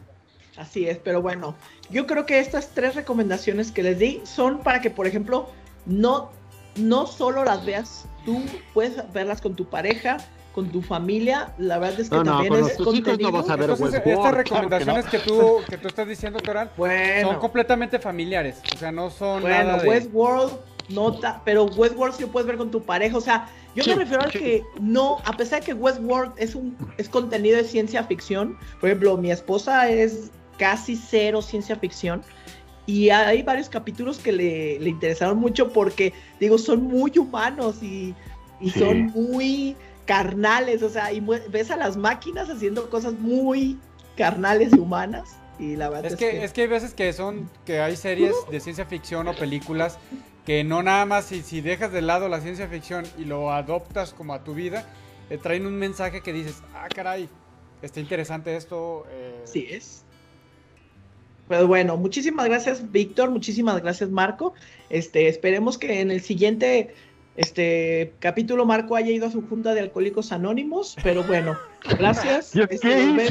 Así 0.58 0.88
es, 0.88 0.98
pero 0.98 1.22
bueno, 1.22 1.56
yo 1.90 2.06
creo 2.06 2.26
que 2.26 2.40
estas 2.40 2.70
tres 2.74 2.96
recomendaciones 2.96 3.72
que 3.72 3.84
les 3.84 3.98
di 3.98 4.22
son 4.26 4.60
para 4.60 4.82
que, 4.82 4.90
por 4.90 5.08
ejemplo, 5.08 5.50
no, 5.86 6.32
no 6.76 7.08
solo 7.08 7.46
las 7.46 7.66
veas 7.66 8.06
tú, 8.26 8.42
puedes 8.74 8.96
verlas 9.14 9.42
con 9.42 9.56
tu 9.56 9.66
pareja, 9.66 10.18
con 10.54 10.70
tu 10.70 10.82
familia, 10.82 11.54
la 11.58 11.80
verdad 11.80 12.00
es 12.00 12.10
que 12.10 12.24
también 12.24 12.54
es 12.54 12.76
contenido. 12.76 13.32
No 13.32 13.38
vas 13.38 13.50
a 13.50 13.56
ver 13.56 13.70
Entonces, 13.70 14.02
estas 14.06 14.34
recomendaciones 14.34 15.06
que, 15.06 15.20
tú, 15.20 15.60
que 15.70 15.78
tú 15.78 15.88
estás 15.88 16.08
diciendo, 16.08 16.40
Toral, 16.40 16.72
son 17.22 17.40
completamente 17.40 18.00
familiares. 18.00 18.62
O 18.74 18.78
sea, 18.78 18.92
no 18.92 19.10
son. 19.10 19.42
Bueno, 19.42 19.78
Westworld, 19.86 20.54
nota, 20.90 21.42
pero 21.46 21.66
Westworld 21.66 22.16
sí 22.16 22.24
lo 22.24 22.30
puedes 22.30 22.48
ver 22.48 22.58
con 22.58 22.70
tu 22.70 22.84
pareja. 22.84 23.18
O 23.18 23.22
sea, 23.22 23.48
yo 23.76 23.86
me 23.86 23.96
refiero 23.96 24.24
a 24.24 24.28
que 24.28 24.64
no, 24.80 25.20
a 25.24 25.38
pesar 25.38 25.62
de 25.62 25.68
que 25.68 25.74
Westworld 25.74 26.34
es 26.38 26.56
un 26.56 26.76
es 26.98 27.08
contenido 27.08 27.58
de 27.58 27.64
ciencia 27.64 28.04
ficción, 28.04 28.58
por 28.80 28.90
ejemplo, 28.90 29.18
mi 29.18 29.32
esposa 29.32 29.90
es 29.90 30.32
casi 30.58 30.96
cero 30.96 31.42
ciencia 31.42 31.76
ficción. 31.78 32.22
Y 32.88 33.10
hay 33.10 33.44
varios 33.44 33.70
capítulos 33.70 34.18
que 34.18 34.34
le, 34.34 34.80
le 34.80 34.90
interesaron 34.90 35.38
mucho 35.38 35.72
porque, 35.72 36.14
digo, 36.40 36.58
son 36.58 36.84
muy 36.84 37.18
humanos 37.18 37.82
y, 37.82 38.14
y 38.60 38.70
son 38.72 39.06
muy 39.08 39.78
carnales, 40.12 40.84
o 40.84 40.90
sea, 40.90 41.14
y 41.14 41.22
ves 41.22 41.72
a 41.72 41.78
las 41.78 41.96
máquinas 41.96 42.50
haciendo 42.50 42.90
cosas 42.90 43.14
muy 43.14 43.80
carnales 44.18 44.74
y 44.74 44.78
humanas. 44.78 45.38
Y 45.58 45.78
la 45.78 45.88
verdad 45.88 46.12
es, 46.12 46.18
que, 46.18 46.44
es 46.44 46.52
que 46.52 46.64
hay 46.64 46.68
veces 46.68 46.94
que 46.94 47.14
son, 47.14 47.50
que 47.64 47.80
hay 47.80 47.96
series 47.96 48.36
de 48.52 48.60
ciencia 48.60 48.86
ficción 48.86 49.30
o 49.30 49.34
películas 49.34 50.00
que 50.46 50.66
no 50.66 50.84
nada 50.84 51.06
más 51.06 51.24
si, 51.24 51.42
si 51.44 51.62
dejas 51.62 51.94
de 51.94 52.02
lado 52.02 52.28
la 52.28 52.42
ciencia 52.42 52.68
ficción 52.68 53.06
y 53.18 53.24
lo 53.24 53.54
adoptas 53.54 54.14
como 54.14 54.34
a 54.34 54.44
tu 54.44 54.54
vida, 54.54 54.86
te 55.30 55.38
traen 55.38 55.66
un 55.66 55.78
mensaje 55.78 56.20
que 56.20 56.34
dices, 56.34 56.62
ah, 56.76 56.90
caray, 56.94 57.30
está 57.82 58.02
interesante 58.02 58.58
esto. 58.58 59.06
Eh". 59.12 59.40
Sí 59.46 59.66
es. 59.70 60.04
Pues 61.48 61.66
bueno, 61.66 61.96
muchísimas 61.96 62.48
gracias 62.48 62.92
Víctor, 62.92 63.30
muchísimas 63.30 63.82
gracias 63.82 64.10
Marco. 64.10 64.56
Este, 64.90 65.30
esperemos 65.30 65.78
que 65.78 66.02
en 66.02 66.12
el 66.12 66.20
siguiente 66.20 66.96
este 67.38 68.14
capítulo 68.20 68.66
Marco 68.66 68.96
haya 68.96 69.12
ido 69.12 69.28
a 69.28 69.32
su 69.32 69.42
junta 69.48 69.74
de 69.74 69.82
alcohólicos 69.82 70.32
anónimos, 70.32 70.96
pero 71.04 71.24
bueno, 71.24 71.58
gracias. 71.98 72.54
Este, 72.70 73.28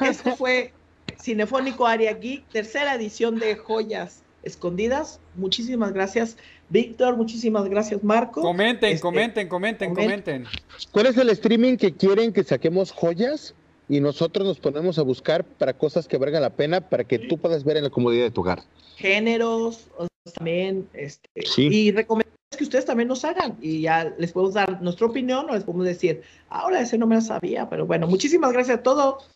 esto, 0.00 0.36
fue, 0.36 0.72
Cinefónico 1.20 1.86
Aria 1.86 2.12
Geek, 2.14 2.44
tercera 2.48 2.94
edición 2.94 3.38
de 3.38 3.56
Joyas 3.56 4.22
Escondidas. 4.42 5.20
Muchísimas 5.36 5.92
gracias, 5.92 6.36
Víctor. 6.68 7.16
Muchísimas 7.16 7.68
gracias, 7.68 8.02
Marco. 8.02 8.42
Comenten, 8.42 8.90
este, 8.90 9.02
comenten, 9.02 9.48
comenten, 9.48 9.94
comenten. 9.94 10.44
¿Cuál 10.92 11.06
es 11.06 11.16
el 11.16 11.30
streaming 11.30 11.76
que 11.76 11.94
quieren 11.94 12.32
que 12.32 12.42
saquemos 12.44 12.92
joyas? 12.92 13.54
Y 13.88 14.00
nosotros 14.00 14.46
nos 14.46 14.60
ponemos 14.60 14.98
a 14.98 15.02
buscar 15.02 15.44
para 15.44 15.72
cosas 15.72 16.06
que 16.08 16.18
valgan 16.18 16.42
la 16.42 16.50
pena 16.50 16.82
para 16.82 17.04
que 17.04 17.18
tú 17.18 17.38
puedas 17.38 17.64
ver 17.64 17.78
en 17.78 17.84
la 17.84 17.90
comodidad 17.90 18.24
de 18.24 18.30
tu 18.30 18.42
hogar. 18.42 18.62
Géneros, 18.96 19.88
también, 20.34 20.88
este, 20.92 21.30
y 21.56 21.90
recomendaciones 21.92 22.37
que 22.56 22.64
ustedes 22.64 22.84
también 22.84 23.08
nos 23.08 23.24
hagan 23.24 23.56
y 23.60 23.82
ya 23.82 24.12
les 24.18 24.32
podemos 24.32 24.54
dar 24.54 24.80
nuestra 24.80 25.06
opinión 25.06 25.48
o 25.48 25.54
les 25.54 25.64
podemos 25.64 25.86
decir, 25.86 26.22
ahora 26.48 26.80
ese 26.80 26.96
no 26.96 27.06
me 27.06 27.14
lo 27.14 27.20
sabía, 27.20 27.68
pero 27.68 27.86
bueno, 27.86 28.06
muchísimas 28.06 28.52
gracias 28.52 28.78
a 28.78 28.82
todos. 28.82 29.30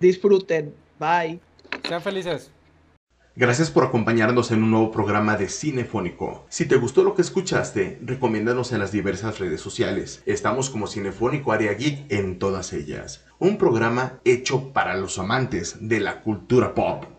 Disfruten. 0.00 0.74
Bye. 0.98 1.40
Sean 1.86 2.02
felices. 2.02 2.50
Gracias 3.36 3.70
por 3.70 3.84
acompañarnos 3.84 4.50
en 4.50 4.62
un 4.62 4.70
nuevo 4.70 4.90
programa 4.90 5.36
de 5.36 5.48
Cinefónico. 5.48 6.46
Si 6.48 6.66
te 6.66 6.76
gustó 6.76 7.04
lo 7.04 7.14
que 7.14 7.20
escuchaste, 7.20 7.98
recomiéndanos 8.02 8.72
en 8.72 8.78
las 8.78 8.92
diversas 8.92 9.38
redes 9.38 9.60
sociales. 9.60 10.22
Estamos 10.24 10.70
como 10.70 10.86
Cinefónico 10.86 11.52
Área 11.52 11.74
Geek 11.74 12.10
en 12.10 12.38
todas 12.38 12.72
ellas. 12.72 13.24
Un 13.38 13.58
programa 13.58 14.20
hecho 14.24 14.72
para 14.72 14.96
los 14.96 15.18
amantes 15.18 15.76
de 15.80 16.00
la 16.00 16.22
cultura 16.22 16.74
pop. 16.74 17.15